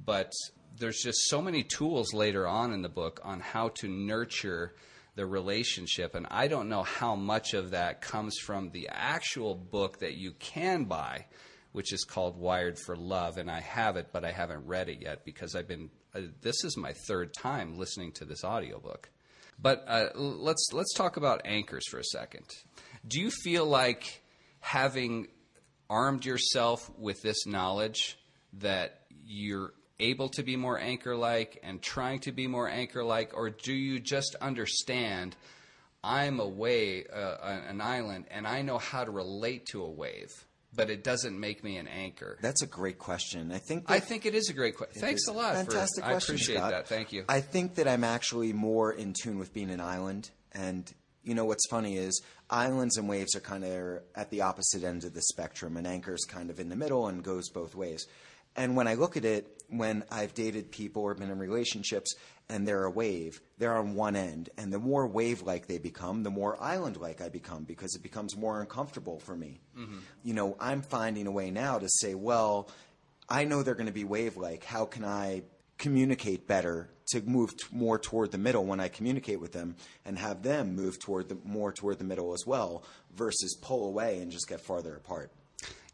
[0.04, 0.32] But
[0.78, 4.76] there's just so many tools later on in the book on how to nurture
[5.16, 6.16] the relationship.
[6.16, 10.34] And I don't know how much of that comes from the actual book that you
[10.34, 11.26] can buy,
[11.72, 13.38] which is called Wired for Love.
[13.38, 16.64] And I have it, but I haven't read it yet because I've been, uh, this
[16.64, 19.10] is my third time listening to this audiobook.
[19.60, 22.46] But uh, let's let's talk about anchors for a second.
[23.08, 24.22] Do you feel like
[24.60, 25.28] having
[25.90, 28.18] armed yourself with this knowledge
[28.54, 33.36] that you're able to be more anchor like and trying to be more anchor like,
[33.36, 35.36] or do you just understand
[36.04, 40.32] I'm a wave, uh, an island, and I know how to relate to a wave,
[40.74, 42.38] but it doesn't make me an anchor?
[42.42, 43.52] That's a great question.
[43.52, 43.90] I think.
[43.90, 45.02] I think it is a great question.
[45.02, 45.56] Thanks a lot.
[45.56, 46.72] Fantastic for, question, I appreciate Scott.
[46.72, 46.88] that.
[46.88, 47.26] Thank you.
[47.28, 50.30] I think that I'm actually more in tune with being an island.
[50.54, 50.92] And
[51.28, 55.04] you know what's funny is islands and waves are kind of at the opposite end
[55.04, 58.08] of the spectrum, and anchor's kind of in the middle and goes both ways.
[58.56, 62.16] And when I look at it, when I've dated people or been in relationships
[62.50, 64.50] and they're a wave, they're on one end.
[64.58, 68.02] And the more wave like they become, the more island like I become because it
[68.02, 70.00] becomes more uncomfortable for me Mhm.
[70.24, 72.70] you know, I'm finding a way now to say, well,
[73.30, 74.64] I know they're going to be wave like.
[74.64, 75.44] How can I
[75.78, 80.18] communicate better to move t- more toward the middle when I communicate with them and
[80.18, 82.84] have them move toward the more toward the middle as well
[83.16, 85.32] versus pull away and just get farther apart?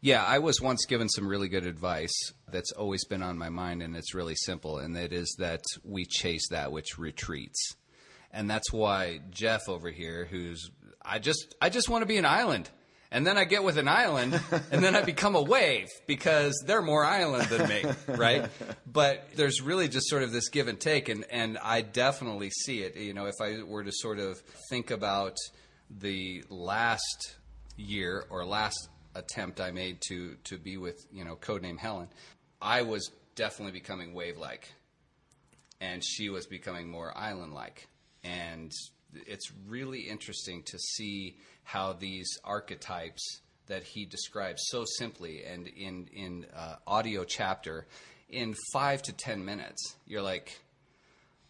[0.00, 3.82] Yeah, I was once given some really good advice that's always been on my mind,
[3.82, 7.74] and it's really simple, and that is that we chase that which retreats.
[8.30, 10.70] And that's why Jeff over here, who's
[11.00, 12.68] I just I just want to be an island.
[13.14, 14.40] And then I get with an island,
[14.72, 18.50] and then I become a wave because they're more island than me, right?
[18.92, 22.80] But there's really just sort of this give and take, and, and I definitely see
[22.80, 22.96] it.
[22.96, 25.36] You know, if I were to sort of think about
[25.88, 27.36] the last
[27.76, 32.08] year or last attempt I made to to be with you know codename Helen,
[32.60, 34.72] I was definitely becoming wave like,
[35.80, 37.86] and she was becoming more island like,
[38.24, 38.72] and
[39.26, 46.08] it's really interesting to see how these archetypes that he describes so simply and in
[46.12, 47.86] in uh, audio chapter
[48.28, 50.58] in five to ten minutes, you're like,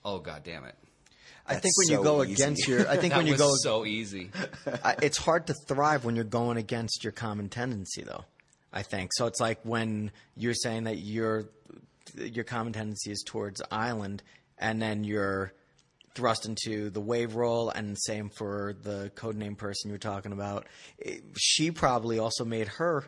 [0.04, 0.74] oh god damn it.
[1.46, 3.84] I think when you go against your, I think That when you was go so
[3.84, 4.30] easy.
[4.84, 8.24] I- it's hard to thrive when you're going against your common tendency, though.
[8.72, 9.26] I think so.
[9.26, 11.44] It's like when you're saying that your
[12.16, 14.22] your common tendency is towards island,
[14.58, 15.52] and then you're
[16.14, 20.66] thrust into the wave roll, and same for the codename person you were talking about.
[20.98, 23.04] It- she probably also made her.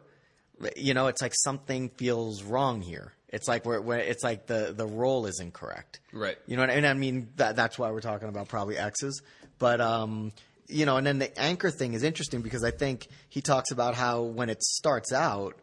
[0.74, 3.12] You know, it's like something feels wrong here.
[3.28, 6.00] It's like where, where it's like the the role is incorrect.
[6.12, 6.36] Right.
[6.46, 9.20] You know, what I- and I mean that that's why we're talking about probably X's.
[9.58, 10.32] But um,
[10.68, 13.94] you know, and then the anchor thing is interesting because I think he talks about
[13.94, 15.56] how when it starts out,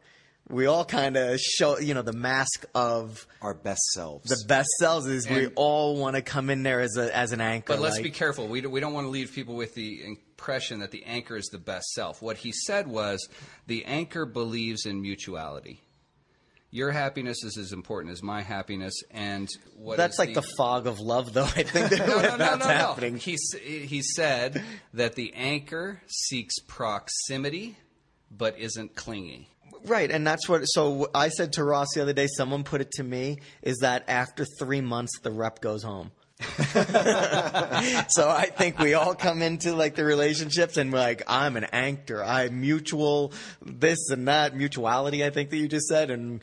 [0.49, 4.29] we all kind of show, you know, the mask of our best selves.
[4.29, 7.41] The best selves is we all want to come in there as a as an
[7.41, 7.73] anchor.
[7.73, 8.47] But let's like- be careful.
[8.47, 11.45] We, do, we don't want to leave people with the impression that the anchor is
[11.47, 12.21] the best self.
[12.21, 13.27] What he said was
[13.67, 15.81] the anchor believes in mutuality.
[16.71, 20.87] Your happiness is as important as my happiness, and what That's is like the, fog
[20.87, 21.43] of love, though.
[21.43, 22.73] I think that no, no, no, that's no, no.
[22.73, 23.17] happening.
[23.17, 24.63] He he said
[24.95, 27.77] that the anchor seeks proximity,
[28.31, 29.52] but isn't clingy.
[29.85, 30.63] Right, and that's what.
[30.65, 32.27] So I said to Ross the other day.
[32.27, 36.11] Someone put it to me is that after three months, the rep goes home.
[36.73, 41.65] so I think we all come into like the relationships and we're like, I'm an
[41.65, 42.23] anchor.
[42.23, 45.23] I mutual this and that mutuality.
[45.23, 46.41] I think that you just said, and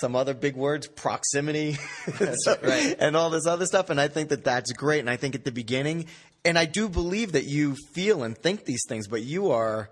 [0.00, 1.72] some other big words, proximity,
[2.44, 2.96] So- right.
[3.00, 3.90] and all this other stuff.
[3.90, 5.00] And I think that that's great.
[5.00, 6.06] And I think at the beginning,
[6.44, 9.90] and I do believe that you feel and think these things, but you are.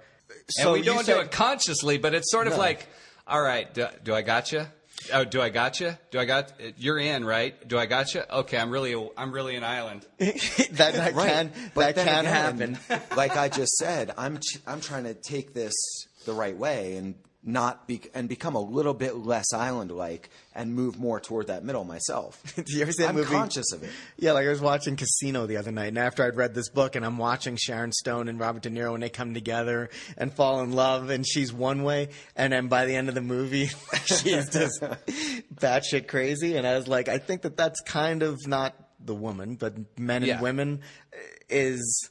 [0.48, 2.58] So and we don't do it consciously, but it's sort of No.
[2.58, 2.86] like,
[3.26, 4.66] all right, do, do I got you?
[5.12, 5.96] Oh, do I got you?
[6.10, 6.52] Do I got?
[6.76, 7.66] You're in, right?
[7.66, 8.22] Do I got you?
[8.30, 10.06] Okay, I'm really, I'm really an island.
[10.18, 11.28] that that Right.
[11.28, 12.78] can But that can again, happen.
[13.16, 15.72] like I just said, I'm ch- I'm trying to take this
[16.26, 20.74] the right way and not be and become a little bit less island like and
[20.74, 22.42] move more toward that middle myself.
[22.56, 23.30] Do you ever see that I'm movie?
[23.34, 23.90] conscious of it.
[24.18, 26.96] Yeah, like I was watching Casino the other night, and after I'd read this book,
[26.96, 30.60] and I'm watching Sharon Stone and Robert De Niro when they come together and fall
[30.60, 33.66] in love, and she's one way, and then by the end of the movie,
[34.04, 34.82] she's just
[35.54, 36.56] batshit crazy.
[36.56, 40.22] And I was like, I think that that's kind of not the woman, but men
[40.22, 40.40] and Yeah.
[40.42, 40.82] women
[41.48, 42.10] is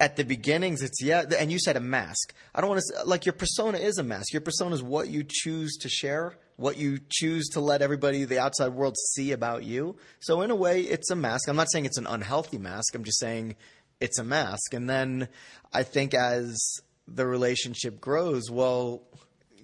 [0.00, 2.34] at the beginnings it's yeah and you said a mask.
[2.54, 4.32] I don't want to like your persona is a mask.
[4.32, 8.38] Your persona is what you choose to share what you choose to let everybody the
[8.38, 9.96] outside world see about you.
[10.18, 11.48] So in a way it's a mask.
[11.48, 12.94] I'm not saying it's an unhealthy mask.
[12.94, 13.56] I'm just saying
[14.00, 14.74] it's a mask.
[14.74, 15.28] And then
[15.72, 19.02] i think as the relationship grows well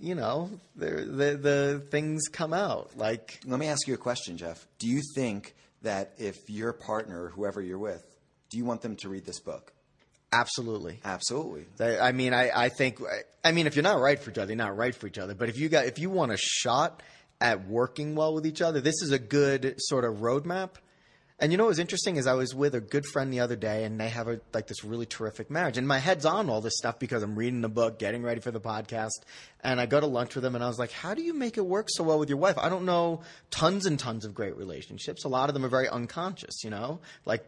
[0.01, 4.37] you know the the, the things come out like Let me ask you a question,
[4.37, 4.67] Jeff.
[4.79, 8.05] Do you think that if your partner, whoever you're with,
[8.51, 9.73] do you want them to read this book?
[10.33, 11.67] Absolutely Absolutely.
[11.77, 13.01] They- I mean, I, I think,
[13.45, 15.35] I mean, if you're not right for each other, you're not right for each other.
[15.35, 17.03] But if you got, if you want a shot
[17.41, 20.71] at working well with each other, this is a good sort of roadmap.
[21.39, 23.57] And you know what was interesting is I was with a good friend the other
[23.57, 25.77] day, and they have a like this really terrific marriage.
[25.77, 28.51] And my head's on all this stuff because I'm reading the book, getting ready for
[28.51, 29.11] the podcast,
[29.63, 31.59] and I go to lunch with them, and I was like, "How do you make
[31.59, 34.57] it work so well with your wife?" I don't know tons and tons of great
[34.57, 35.25] relationships.
[35.25, 37.45] A lot of them are very unconscious, you know, like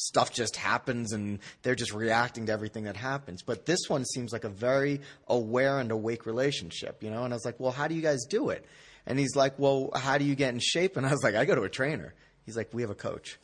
[0.00, 3.42] stuff just happens and they're just reacting to everything that happens.
[3.42, 7.24] But this one seems like a very aware and awake relationship, you know.
[7.24, 8.64] And I was like, "Well, how do you guys do it?"
[9.06, 11.44] And he's like, "Well, how do you get in shape?" And I was like, "I
[11.44, 13.38] go to a trainer." He's like, "We have a coach."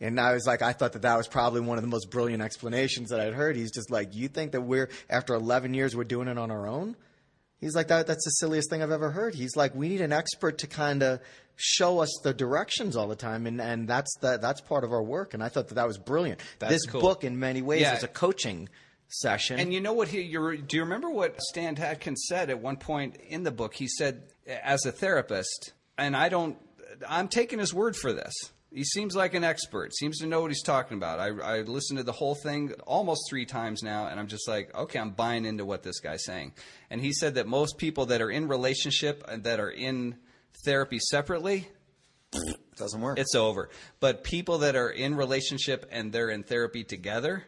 [0.00, 2.42] And I was like, I thought that that was probably one of the most brilliant
[2.42, 3.56] explanations that I'd heard.
[3.56, 6.66] He's just like, you think that we're after 11 years we're doing it on our
[6.66, 6.96] own?
[7.60, 9.34] He's like, that, that's the silliest thing I've ever heard.
[9.34, 11.20] He's like, we need an expert to kind of
[11.56, 15.02] show us the directions all the time, and, and that's the, that's part of our
[15.02, 15.34] work.
[15.34, 16.40] And I thought that that was brilliant.
[16.58, 17.00] That's this cool.
[17.00, 17.96] book, in many ways, Yeah.
[17.96, 18.68] is a coaching
[19.08, 19.58] session.
[19.58, 20.08] And you know what?
[20.08, 23.74] He, do you remember what Stan Tatkin said at one point in the book?
[23.74, 26.56] He said, as a therapist, and I don't,
[27.08, 28.32] I'm taking his word for this.
[28.72, 29.94] He seems like an expert.
[29.94, 31.18] Seems to know what he's talking about.
[31.20, 34.74] I, I listened to the whole thing almost three times now, and I'm just like,
[34.74, 36.52] okay, I'm buying into what this guy's saying.
[36.90, 40.16] And he said that most people that are in relationship and that are in
[40.64, 41.68] therapy separately,
[42.76, 43.18] Doesn't work.
[43.18, 43.70] it's over.
[44.00, 47.44] But people that are in relationship and they're in therapy together,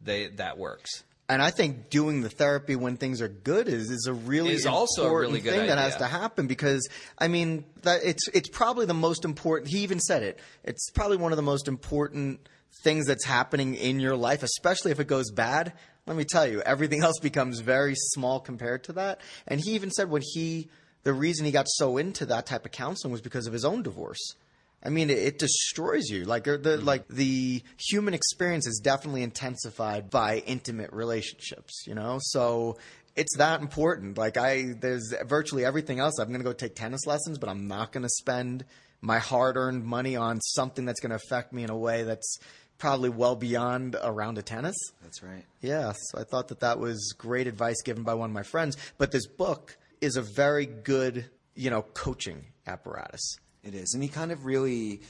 [0.00, 1.04] they that works.
[1.26, 4.66] And I think doing the therapy when things are good is is a really Is
[4.66, 6.86] also a really good thing that has to happen because
[7.18, 9.70] I mean that it's it's probably the most important.
[9.70, 10.38] He even said it.
[10.64, 12.46] It's probably one of the most important
[12.82, 15.72] things that's happening in your life, especially if it goes bad.
[16.06, 19.22] Let me tell you, everything else becomes very small compared to that.
[19.48, 20.68] And he even said when he
[21.04, 23.82] the reason he got so into that type of counseling was because of his own
[23.82, 24.34] divorce.
[24.82, 26.24] I mean, it, it destroys you.
[26.24, 26.84] Like the, the mm-hmm.
[26.84, 31.84] like the human experience is definitely intensified by intimate relationships.
[31.86, 32.76] You know, so
[33.16, 34.18] it's that important.
[34.18, 36.18] Like I, there's virtually everything else.
[36.18, 38.64] I'm going to go take tennis lessons, but I'm not going to spend
[39.00, 42.38] my hard-earned money on something that's going to affect me in a way that's
[42.78, 44.76] probably well beyond a round of tennis.
[45.02, 45.44] That's right.
[45.60, 48.76] Yeah, so I thought that that was great advice given by one of my friends.
[48.98, 53.36] But this book is a very good, you know, coaching apparatus.
[53.62, 53.92] It is.
[53.94, 55.00] And he kind of really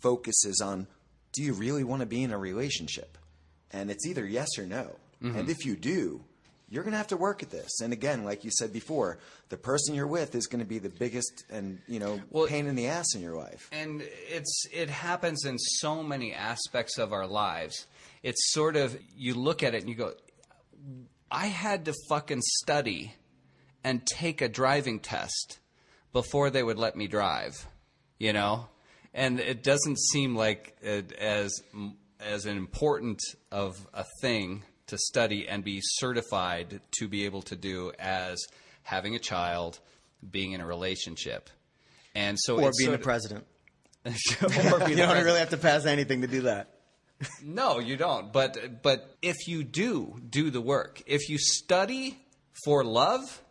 [0.00, 0.86] focuses on
[1.32, 3.18] do you really want to be in a relationship?
[3.72, 4.96] And it's either yes or no.
[5.20, 5.36] Mhm.
[5.36, 6.24] And if you do,
[6.68, 7.80] you're going to have to work at this.
[7.80, 10.88] And again, like you said before, the person you're with is going to be the
[10.88, 13.68] biggest and, you know, pain in the ass in your life.
[13.72, 17.86] And it's it happens in so many aspects of our lives.
[18.22, 20.14] It's sort of you look at it and you go,
[21.30, 23.14] I had to fucking study
[23.84, 25.58] and take a driving test
[26.12, 27.68] before they would let me drive,
[28.18, 28.66] you know?
[29.12, 31.62] And it doesn't seem like it as
[32.20, 33.20] as important
[33.52, 38.44] of a thing to study and be certified to be able to do as
[38.82, 39.78] having a child,
[40.30, 41.50] being in a relationship.
[42.14, 43.44] And so or being sort the president.
[44.04, 44.14] Or being
[44.44, 45.24] you the don't president.
[45.24, 46.70] really have to pass anything to do that.
[47.42, 48.32] No, you don't.
[48.32, 52.18] But but if you do do the work, if you study
[52.64, 53.42] for love,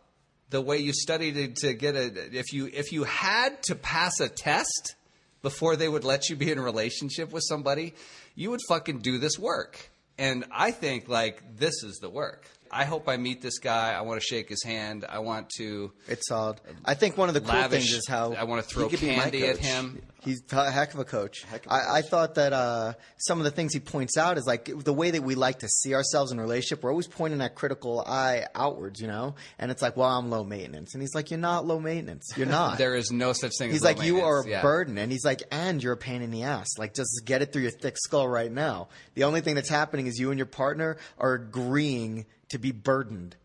[0.54, 4.28] the way you studied to, get a if you if you had to pass a
[4.28, 4.94] test
[5.42, 7.92] before they would let you be in a relationship with somebody,
[8.36, 9.90] you would fucking do this work.
[10.16, 12.48] And I think like this is the work.
[12.74, 13.92] I hope I meet this guy.
[13.92, 15.04] I want to shake his hand.
[15.08, 15.92] I want to.
[16.08, 16.60] It's solid.
[16.84, 19.46] I think one of the cool lavish- things is how I want to throw candy
[19.46, 20.02] at him.
[20.24, 21.44] He's a heck of a coach.
[21.68, 24.92] I, I thought that uh, some of the things he points out is like the
[24.92, 26.82] way that we like to see ourselves in a relationship.
[26.82, 29.34] We're always pointing that critical eye outwards, you know.
[29.58, 32.32] And it's like, well, I'm low maintenance, and he's like, you're not low maintenance.
[32.36, 32.78] You're not.
[32.78, 33.70] there is no such thing.
[33.70, 34.48] He's as low like, you are a.
[34.48, 34.62] Yeah.
[34.62, 36.68] burden, and he's like, and you're a pain in the ass.
[36.78, 38.88] Like, just get it through your thick skull right now.
[39.14, 43.36] The only thing that's happening is you and your partner are agreeing to be burdened.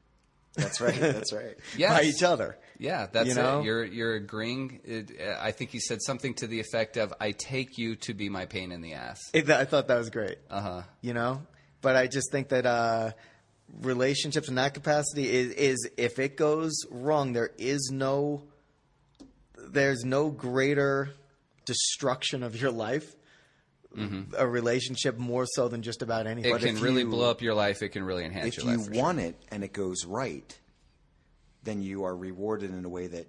[0.55, 0.99] That's right.
[0.99, 1.55] That's right.
[1.77, 1.97] Yes.
[1.97, 2.57] By each other.
[2.79, 3.59] Yeah, that's You know?
[3.59, 3.65] it.
[3.65, 4.79] You're you're agreeing.
[4.83, 8.13] It, uh, I think he said something to the effect of, "I take you to
[8.13, 10.37] be my pain in the ass." It, I thought that was great.
[10.49, 10.81] Uh huh.
[11.01, 11.43] You know,
[11.81, 13.11] but I just think that uh,
[13.81, 18.43] relationships in that capacity is, is if it goes wrong, there is no,
[19.57, 21.11] there's no greater
[21.65, 23.15] destruction of your life.
[24.37, 26.53] A relationship more so than just about anything.
[26.53, 26.65] Mm-hmm.
[26.65, 27.81] It can really blow up your life.
[27.81, 28.87] It can really enhance if your you life.
[28.87, 29.03] for sure.
[29.03, 30.57] want it and it goes right,
[31.63, 33.27] then you are rewarded in a way that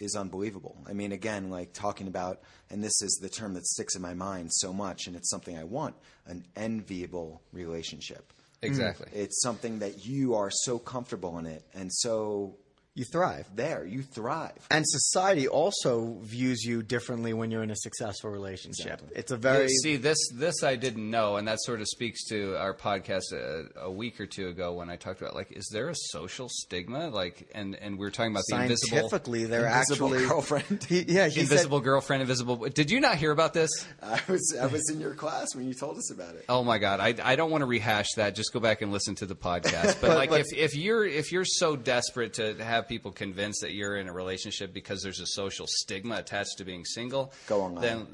[0.00, 0.76] is unbelievable.
[0.88, 2.40] I mean, again, like talking about,
[2.70, 5.56] and this is the term that sticks in my mind so much, and it's something
[5.56, 5.94] I want
[6.26, 8.32] an enviable relationship.
[8.62, 9.08] Exactly.
[9.12, 12.56] It's something that you are so comfortable in it, and so
[12.96, 13.84] you thrive there.
[13.84, 14.52] You thrive.
[14.70, 19.02] And society also views you differently when you're in a successful relationship.
[19.16, 22.24] It's a very Yeah, see this this I didn't know, and that sort of speaks
[22.28, 25.68] to our podcast a, a week or two ago when I talked about like, is
[25.72, 27.08] there a social stigma?
[27.08, 30.84] Like, and and we were talking about the invisible scientifically they're Invisible actually girlfriend.
[30.84, 32.56] He, yeah, he invisible girlfriend, invisible.
[32.68, 33.70] Did you not hear about this?
[34.02, 36.44] I was I was in your class when you told us about it.
[36.48, 38.36] Oh my god, I, I don't want to rehash that.
[38.36, 39.96] Just go back and listen to the podcast.
[40.04, 43.72] But, But- like, if, if you're if you're so desperate to have people convinced that
[43.72, 47.74] you're in a relationship because there's a social stigma attached to being single, go on.
[47.76, 48.06] Then,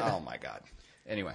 [0.00, 0.60] oh my god.
[1.06, 1.32] Anyway,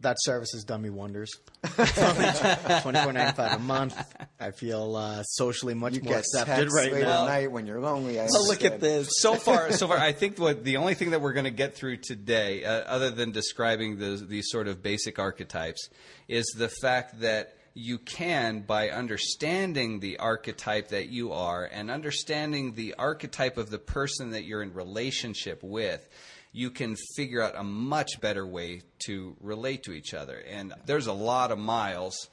[0.00, 1.30] that service has done me wonders.
[1.74, 3.96] Twenty four ninety five a month.
[4.38, 7.22] I feel uh, socially much You more get accepted texts right late now.
[7.24, 8.20] at night when you're lonely.
[8.20, 9.08] I Oh, look at this.
[9.20, 11.74] so far, so far, I think what the only thing that we're going to get
[11.74, 15.88] through today, uh, other than describing the, these sort of basic archetypes,
[16.28, 22.74] is the fact that you can, by understanding the archetype that you are and understanding
[22.74, 26.08] the archetype of the person that you're in relationship with,
[26.52, 30.42] you can figure out a much better way to relate to each other.
[30.50, 32.28] And there's a lot of miles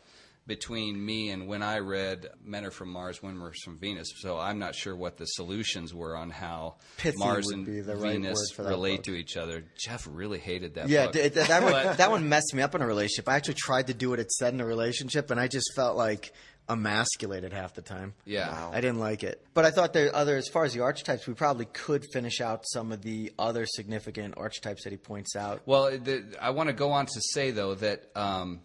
[0.48, 4.10] between me and when I read Men Are From Mars, Women Are From Venus.
[4.18, 8.38] So I'm not sure what the solutions were on how Pithy Mars and right Venus
[8.38, 9.06] word for that relate book.
[9.06, 9.64] to each other.
[9.78, 11.14] Jeff really hated that yeah, book.
[11.14, 13.28] th- th- that one that one messed me up in a relationship.
[13.28, 15.98] I actually tried to do what it said in a relationship, and I just felt
[15.98, 16.32] like
[16.68, 18.14] emasculated half the time.
[18.26, 18.70] Yeah.
[18.72, 19.46] I didn't like it.
[19.54, 22.62] But I thought there other, as far as the archetypes, we probably could finish out
[22.66, 25.62] some of the other significant archetypes that he points out.
[25.66, 28.62] Well, the, I want to go on to say though that um,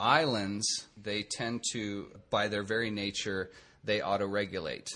[0.00, 0.66] islands
[1.00, 3.50] they tend to, by their very nature,
[3.84, 4.88] they auto-regulate.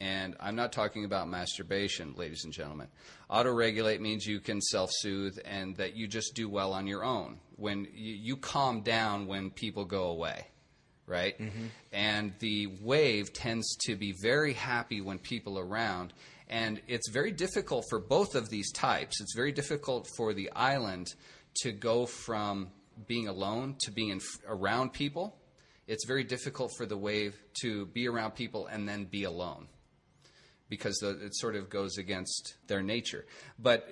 [0.00, 2.88] And I'm not talking about masturbation, ladies and gentlemen.
[3.30, 7.38] Auto-regulate means you can self-soothe and that you just do well on your own.
[7.56, 10.48] When you, you calm down when people go away,
[11.06, 11.38] right?
[11.38, 11.66] Mm-hmm.
[11.92, 16.12] And the wave tends to be very happy when people are around.
[16.48, 19.20] And it's very difficult for both of these types.
[19.20, 21.06] It's very difficult for the island
[21.62, 22.70] to go from
[23.06, 25.38] being alone to being in, around people.
[25.86, 29.66] It's very difficult for the wave to be around people and then be alone
[30.68, 33.26] because the, it sort of goes against their nature.
[33.58, 33.86] But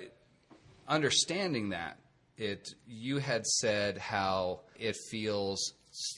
[0.88, 1.98] understanding that,
[2.38, 5.74] it you had said how it feels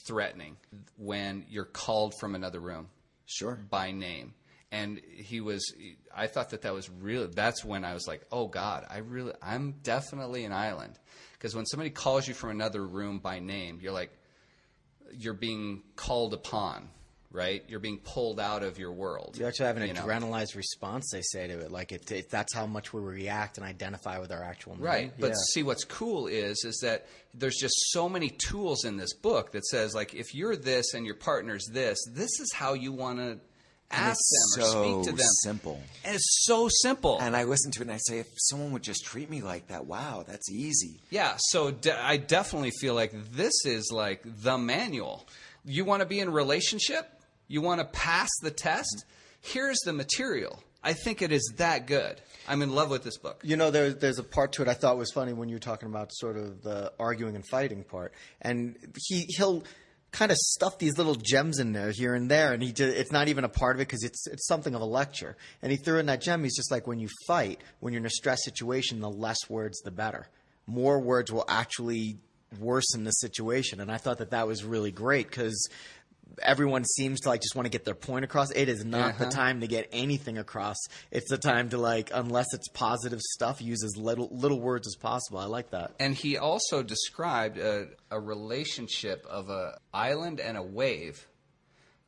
[0.07, 0.55] threatening
[0.97, 2.87] when you're called from another room,
[3.25, 4.33] sure, by name.
[4.71, 5.71] And he was,
[6.15, 7.27] I thought that that was really.
[7.27, 10.97] That's when I was like, oh God, I really, I'm definitely an island.
[11.43, 14.17] Because when somebody calls you from another room by name, you're like,
[15.11, 16.87] you're being called upon,
[17.31, 17.65] right?
[17.67, 19.35] You're being pulled out of your world.
[19.37, 20.03] You actually have an you know?
[20.03, 21.69] adrenalized response, they say to it.
[21.69, 24.85] Like, it, it, that's how much we react and identify with our actual name.
[24.85, 25.35] Right, but Yeah.
[25.51, 29.65] see what's cool is is that there's just so many tools in this book that
[29.65, 33.37] says like if you're this and your partner's this, this is how you want to
[33.91, 35.27] ask it's them or so speak to them.
[35.43, 35.81] Simple.
[36.03, 37.19] And it's so simple.
[37.19, 39.67] And I listen to it and I say, if someone would just treat me like
[39.67, 40.99] that, wow, that's easy.
[41.09, 45.27] Yeah, so de- I definitely feel like this is like the manual.
[45.65, 47.09] You want to be in relationship?
[47.47, 49.05] You want to pass the test?
[49.05, 49.51] Mm-hmm.
[49.53, 50.63] Here's the material.
[50.83, 52.19] I think it is that good.
[52.47, 53.39] I'm in love with this book.
[53.43, 55.61] You know, there, there's a part to it I thought was funny when you were
[55.61, 58.75] talking about sort of the arguing and fighting part, and
[59.07, 59.63] he he'll
[60.13, 63.11] kind of stuff these little gems in there here and there, and he just, it's
[63.11, 65.35] not even a part of it because it's it's something of a lecture.
[65.61, 66.43] And he threw in that gem.
[66.43, 69.81] He's just like when you fight, when you're in a stress situation, the less words,
[69.81, 70.27] the better.
[70.65, 72.19] More words will actually
[72.59, 75.67] worsen the situation, and I thought that that was really great because
[76.41, 78.49] everyone seems to like just want to get their point across.
[78.51, 79.31] It is not the Uh-huh.
[79.31, 80.77] time to get anything across.
[81.11, 84.95] It's the time to like, unless it's positive stuff, use as little little words as
[84.95, 85.39] possible.
[85.39, 85.93] I like that.
[85.99, 91.27] And he also described a, a relationship of a island and a wave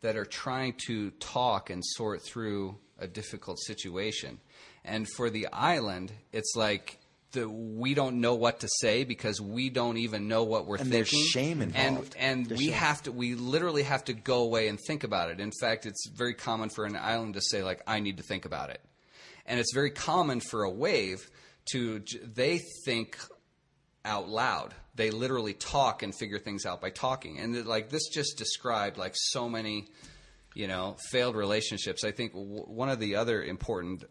[0.02, 4.40] that are trying to talk and sort through a difficult situation.
[4.84, 7.00] And for the island, it's like
[7.36, 10.94] the, we don't know what to say because we don't even know what we're thinking.
[10.94, 12.16] And there's shame And involved.
[12.18, 12.74] and There's we shame.
[12.74, 15.40] have to we literally have to go away and think about it.
[15.40, 18.46] In fact, it's very common for an island to say like I need to think
[18.46, 18.82] about it.
[19.46, 21.30] And it's very common for a wave
[21.72, 23.18] to they think
[24.04, 24.74] out loud.
[24.96, 27.40] They literally talk and figure things out by talking.
[27.40, 29.88] And like this just described like so many,
[30.54, 32.04] you know, failed relationships.
[32.04, 34.04] I think w- one of the other important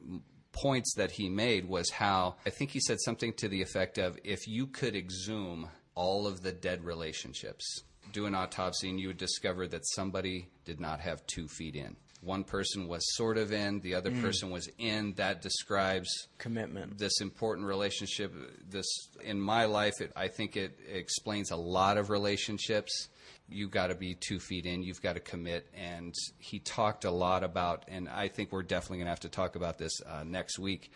[0.54, 4.18] points that he made was how I think he said something to the effect of
[4.24, 7.82] if you could exhume all of the dead relationships,
[8.14, 11.96] do an autopsy and you would discover that somebody did not have two feet in.
[12.22, 14.22] One person was sort of in, the other Mm.
[14.22, 15.12] person was in.
[15.16, 16.08] That describes
[16.38, 16.96] commitment.
[16.96, 18.32] This important relationship.
[18.66, 18.86] This
[19.22, 23.08] in my life, it, I think it explains a lot of relationships.
[23.46, 24.82] You got to be two feet in.
[24.82, 25.66] You've got to commit.
[25.74, 29.28] And he talked a lot about, and I think we're definitely going to have to
[29.28, 30.90] talk about this uh, next week.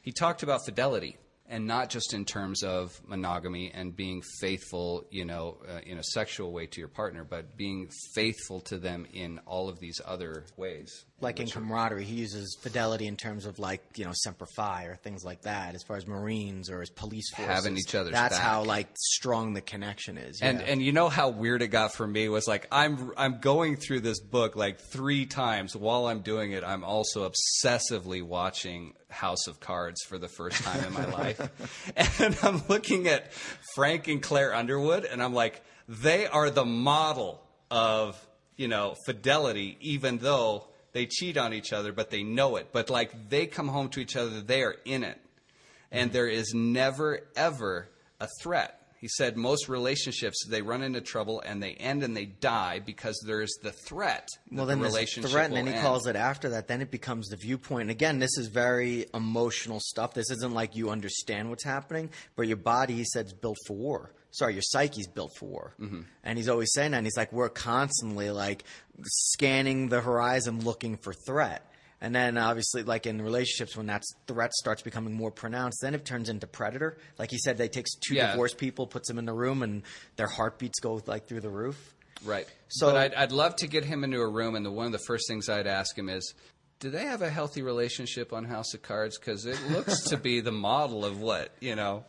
[0.00, 1.18] He talked about fidelity.
[1.50, 6.04] And not just in terms of monogamy and being faithful, you know, uh, in a
[6.04, 10.46] sexual way to your partner, but being faithful to them in all of these other
[10.56, 11.04] ways.
[11.22, 14.96] Like in camaraderie, he uses fidelity in terms of like you know semper fi or
[14.96, 15.74] things like that.
[15.74, 18.42] As far as Marines or as police forces, Having each other's That's back.
[18.44, 20.40] how like strong the connection is.
[20.40, 20.66] And yeah.
[20.66, 24.00] and you know how weird it got for me was like I'm I'm going through
[24.00, 26.64] this book like three times while I'm doing it.
[26.64, 32.36] I'm also obsessively watching House of Cards for the first time in my life, and
[32.42, 33.32] I'm looking at
[33.74, 38.16] Frank and Claire Underwood, and I'm like, they are the model of
[38.56, 42.68] you know fidelity, even though they cheat on each other, but they know it.
[42.72, 45.20] But like they come home to each other, they are in it
[45.90, 46.14] and mm-hmm.
[46.14, 47.88] there is never ever
[48.20, 48.76] a threat.
[48.98, 53.18] He said most relationships they run into trouble and they end and they die because
[53.26, 54.28] there's the threat.
[54.52, 55.82] well, then a relationship threat, and then he end.
[55.82, 56.68] calls it after that.
[56.68, 57.82] Then it becomes the viewpoint.
[57.82, 60.12] And again, this is very emotional stuff.
[60.12, 63.74] This isn't like you understand what's happening, but your body, he said, is built for
[63.74, 64.12] war.
[64.30, 65.74] Sorry, your psyche's built for war.
[65.80, 66.04] Mhm.
[66.24, 66.98] And he's always saying that.
[66.98, 68.64] And he's like, we're constantly like
[69.04, 71.66] scanning the horizon looking for threat.
[72.02, 76.04] And then obviously, like in relationships, when that threat starts becoming more pronounced, then it
[76.06, 76.96] turns into predator.
[77.18, 78.30] Like he said, they takes two Yeah.
[78.30, 79.82] divorced people, puts them in the room, and
[80.16, 81.94] their heartbeats go like through the roof.
[82.24, 82.46] Right.
[82.68, 84.92] So- but I'd, I'd love to get him into a room, and the, one of
[84.92, 86.32] the first things I'd ask him is,
[86.80, 89.18] "Do they have a healthy relationship on House of Cards?
[89.18, 92.04] Because it looks to be the model of what you know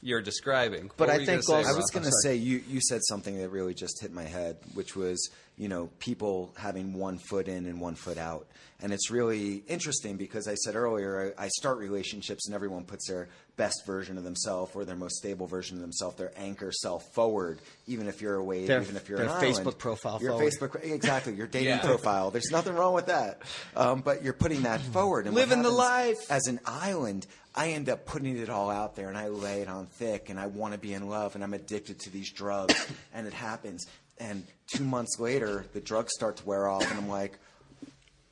[0.00, 3.00] you're describing." But What I think say, I was going to say you you said
[3.04, 7.48] something that really just hit my head, which was you know people having one foot
[7.48, 8.46] in and one foot out,
[8.80, 13.08] and it's really interesting because I said earlier I, I start relationships and everyone puts
[13.08, 17.04] their best version of themselves or their most stable version of themselves, their anchor self
[17.14, 19.78] forward, even if you're a wave, Their- even if you're their an Facebook island.
[19.78, 20.52] profile your forward.
[20.52, 21.80] Facebook exactly your dating Yeah.
[21.80, 22.30] profile.
[22.30, 23.42] There's nothing wrong with that,
[23.76, 25.26] um, but you're putting that forward.
[25.26, 26.18] And Living the life.
[26.30, 29.68] as an island, I end up putting it all out there and I lay it
[29.68, 32.74] on thick and I want to be in love and I'm addicted to these drugs
[33.14, 33.84] and it happens.
[34.18, 37.38] And two months later, the drugs start to wear off and I'm like,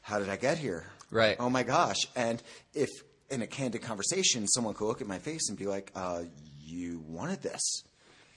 [0.03, 0.87] how did I get here?
[1.11, 1.37] Right.
[1.39, 1.99] Oh my gosh.
[2.15, 2.43] And
[2.75, 2.89] if
[3.31, 6.23] in a candid conversation, someone could look at my face and be like, uh,
[6.61, 7.83] you wanted this.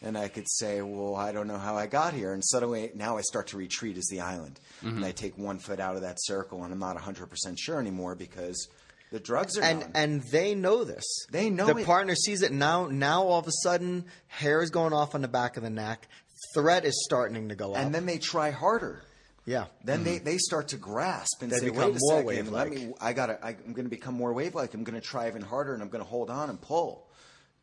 [0.02, 2.34] And I could say, well, I don't know how I got here.
[2.34, 4.60] And suddenly now I start to retreat as the island.
[4.84, 4.98] Mm-hmm.
[4.98, 8.14] And I take one foot out of that circle and I'm not 100% sure anymore
[8.14, 8.68] because
[9.14, 9.92] the drugs are and gone.
[9.96, 11.06] and they know this.
[11.32, 11.86] They know the it.
[11.86, 12.88] partner sees it now.
[12.88, 16.08] Now all of a sudden, hair is going off on the back of the neck.
[16.54, 17.78] Threat is starting to go up.
[17.80, 19.02] and then they try harder.
[19.46, 20.26] yeah, Then they, mm-hmm.
[20.26, 22.70] they start to grasp and They say, become "Wait a more second, wave-like.
[22.70, 22.94] let me.
[23.02, 23.46] I gotta.
[23.46, 24.74] I, I'm going to become more wave-like.
[24.74, 27.10] I'm going to try even harder, and I'm going to hold on and pull,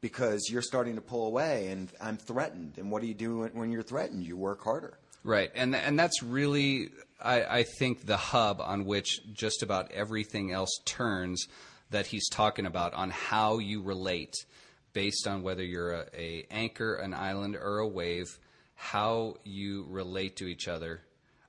[0.00, 2.74] because you're starting to pull away, and I'm threatened.
[2.78, 4.24] And what do you do when, when you're threatened?
[4.24, 4.98] You work harder.
[5.24, 10.52] Right, and and that's really, I, I think, the hub on which just about everything
[10.52, 11.46] else turns.
[11.90, 14.34] That he's talking about on how you relate,
[14.92, 18.26] based on whether you're a, a anchor, an island, or a wave.
[18.82, 21.02] How you relate to each other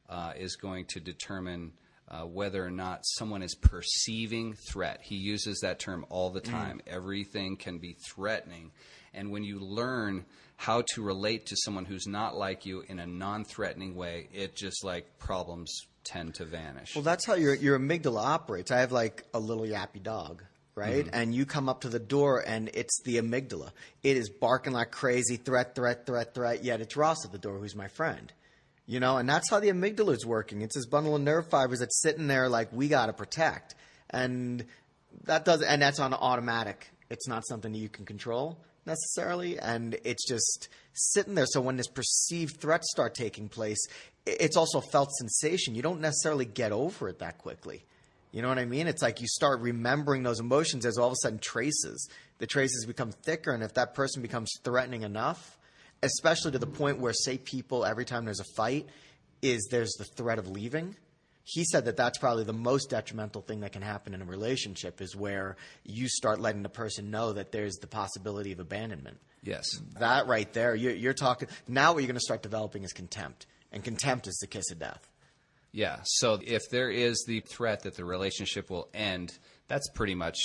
[0.10, 1.72] uh, is going to determine
[2.10, 5.00] uh, whether or not someone is perceiving threat.
[5.02, 6.82] He uses that term all the time.
[6.86, 8.72] Everything can be threatening.
[9.14, 10.26] And when you learn
[10.58, 14.58] how to relate to someone who's not like you in a non threatening way, it
[14.58, 15.74] just like problems
[16.04, 16.96] tend to vanish.
[16.96, 18.72] Well, that's how your your amygdala operates.
[18.72, 20.44] I have like a little yappy dog,
[20.76, 21.06] right?
[21.06, 21.10] Mhm.
[21.14, 23.72] And you come up to the door, and it's the amygdala.
[24.04, 26.64] It is barking like crazy, threat, threat, threat, threat.
[26.64, 28.32] Yet it's Ross at the door, who's my friend.
[28.86, 30.62] You know, and that's how the amygdala is working.
[30.62, 33.76] It's this bundle of nerve fibers that's sitting there, like we got to protect,
[34.10, 34.66] and
[35.24, 36.90] that does, and that's on automatic.
[37.10, 41.46] It's not something that you can control necessarily, and it's just sitting there.
[41.48, 43.80] So when this perceived threats start taking place,
[44.26, 45.76] it's also a felt sensation.
[45.76, 47.84] You don't necessarily get over it that quickly.
[48.32, 48.88] You know what I mean?
[48.88, 52.10] It's like you start remembering those emotions as all of a sudden traces.
[52.38, 55.58] The traces become thicker, and if that person becomes threatening enough,
[56.02, 58.88] especially to the point where, say, people every time there's a fight,
[59.42, 60.96] is there's the threat of leaving.
[61.44, 65.02] He said that that's probably the most detrimental thing that can happen in a relationship
[65.02, 69.18] is where you start letting the person know that there's the possibility of abandonment.
[69.44, 69.66] yes.
[70.00, 71.50] That right there, you're, you're talking.
[71.68, 74.80] Now, what you're going to start developing is contempt, and contempt is the kiss of
[74.80, 75.08] death.
[75.72, 76.00] Yeah.
[76.04, 80.38] So if there is the threat that the relationship will end, that's pretty much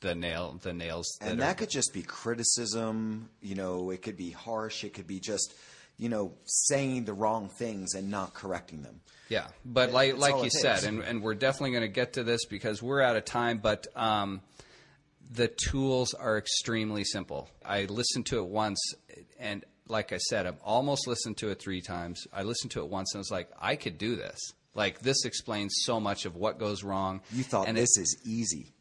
[0.00, 0.58] the nail.
[0.62, 1.06] The nails.
[1.20, 3.30] And are- that could just be criticism.
[3.40, 4.84] You know, it could be harsh.
[4.84, 5.54] It could be just,
[5.96, 9.00] you know, saying the wrong things and not correcting them.
[9.28, 12.44] Yeah, but like like you said, and, and we're definitely going to get to this
[12.44, 13.56] because we're out of time.
[13.56, 14.42] But um,
[15.30, 17.48] the tools are extremely simple.
[17.64, 18.78] I listened to it once,
[19.38, 22.26] and like I said, I've almost listened to it three times.
[22.32, 24.38] I listened to it once and i was like, I could do this.
[24.74, 27.20] Like this explains so much of what goes wrong.
[27.32, 28.72] You thought and this is easy.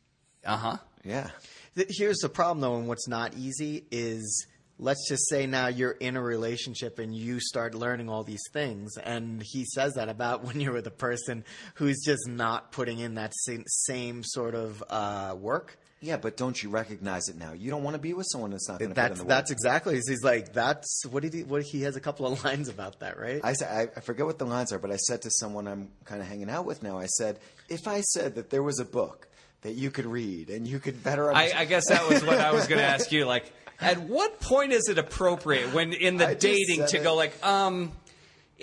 [0.45, 0.77] Uh huh.
[1.03, 1.29] Yeah.
[1.75, 4.47] Here's the problem, though, and what's not easy is
[4.79, 8.97] let's just say now you're in a relationship and you start learning all these things.
[8.97, 11.43] And he says that about when you're with a person
[11.75, 15.77] who's just not putting in that same, same sort of uh, work.
[16.03, 17.53] Yeah, but don't you recognize it now?
[17.53, 19.23] You don't want to be with someone that's not going to put in That's the
[19.23, 19.29] work.
[19.29, 19.95] that's exactly.
[19.95, 21.43] He's like that's what did he?
[21.43, 23.39] What he has a couple of lines about that, right?
[23.41, 25.89] I, said, I, I forget what the lines are, but I said to someone I'm
[26.03, 27.39] kind of hanging out with now, I said,
[27.69, 29.29] if I said that there was a book
[29.61, 31.59] that you could read and you could better I, understand.
[31.59, 33.23] I guess that was what I was going to ask you.
[33.25, 37.03] Like, at what point is it appropriate when in the I dating to it.
[37.03, 37.93] go like, um,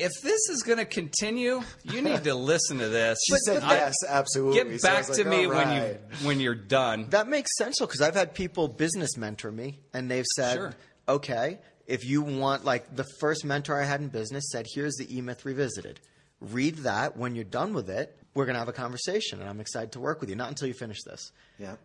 [0.01, 3.19] if this is going to continue, you need to listen to this.
[3.27, 4.63] She said yes, absolutely.
[4.71, 7.07] Get So back was to like, me all when you when you're done.
[7.11, 10.75] That makes sense because I've had people business mentor me, and they've said, Sure.
[11.09, 15.17] "Okay, if you want, like the first mentor I had in business said, here's the
[15.17, 16.01] E Myth Revisited.
[16.41, 17.17] Read that.
[17.17, 20.21] When you're done with it, we're gonna have a conversation, and I'm excited to work
[20.21, 20.37] with you.
[20.37, 21.33] Not until you finish this.
[21.59, 21.77] Yeah.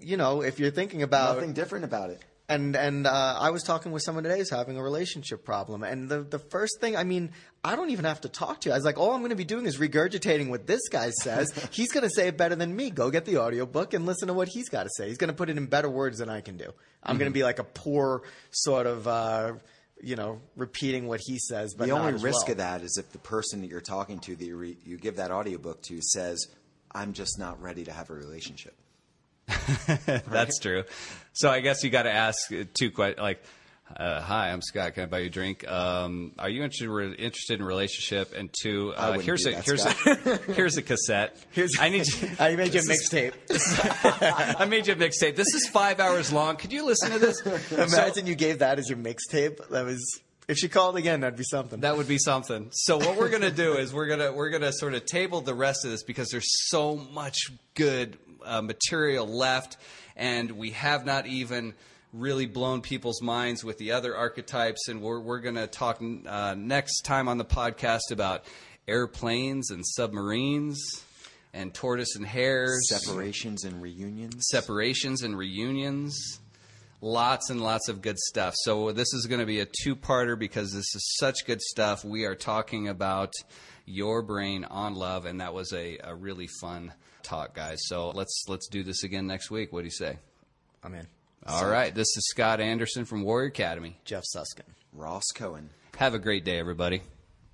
[0.00, 2.20] You know, if you're thinking about Nothing different about it.
[2.48, 6.08] And and uh, I was talking with someone today who's having a relationship problem, and
[6.08, 7.32] the the first thing, I mean,
[7.64, 8.72] I don't even have to talk to you.
[8.72, 11.50] I was like, all I'm going to be doing is regurgitating what this guy says.
[11.72, 12.90] he's going to say it better than me.
[12.90, 15.08] Go get the audiobook and listen to what he's got to say.
[15.08, 16.72] He's going to put it in better words than I can do.
[17.02, 17.34] I'm going Mhm.
[17.34, 18.22] to be like a poor
[18.52, 19.54] sort of, uh,
[20.00, 21.74] you know, repeating what he says.
[21.74, 22.52] But the only risk well.
[22.52, 25.16] of that is if the person that you're talking to that you, re- you give
[25.16, 26.46] that audiobook to says,
[26.94, 28.76] "I'm just not ready to have a relationship."
[30.06, 30.84] That's true.
[31.32, 33.20] So I guess you got to ask uh, two questions.
[33.20, 33.42] Like,
[33.96, 34.94] uh, hi, I'm Scott.
[34.94, 35.66] Can I buy you a drink?
[35.68, 38.34] Um, are you interested re- interested in relationship?
[38.34, 40.26] And two, uh, here's a that, here's Scott.
[40.26, 41.36] a here's a cassette.
[41.52, 42.06] Here's I need.
[42.08, 43.34] You, I made you a mixtape.
[44.58, 45.36] I made you a mixtape.
[45.36, 46.56] This is five hours long.
[46.56, 47.40] Could you listen to this?
[47.70, 49.68] Imagine you gave that as your mixtape.
[49.68, 51.80] That was if she called again, that'd be something.
[51.80, 52.68] That would be something.
[52.72, 55.84] So what we're gonna do is we're gonna we're gonna sort of table the rest
[55.84, 57.36] of this because there's so much
[57.74, 58.16] good
[58.46, 59.76] uh, material left,
[60.16, 61.74] and we have not even
[62.12, 64.88] really blown people's minds with the other archetypes.
[64.88, 68.44] And we're we're gonna talk uh, next time on the podcast about
[68.88, 70.80] airplanes and submarines
[71.52, 74.46] and tortoise and hares, Separations and reunions.
[74.50, 76.40] separations and reunions.
[77.02, 78.54] Lots and lots of good stuff.
[78.56, 82.04] So this is going to be a two-parter because this is such good stuff.
[82.04, 83.32] We are talking about
[83.84, 86.92] your brain on love, and that was a, a really fun
[87.26, 87.78] talk, guys.
[87.86, 89.72] So let's let's do this again next week.
[89.72, 90.18] What do you say?
[90.82, 91.06] I'm in.
[91.46, 91.94] All right.
[91.94, 93.98] This is Scott Anderson from Warrior Academy.
[94.04, 94.64] Jeff Suskin.
[94.92, 95.70] Ross Cohen.
[95.96, 97.02] Have a great day, everybody.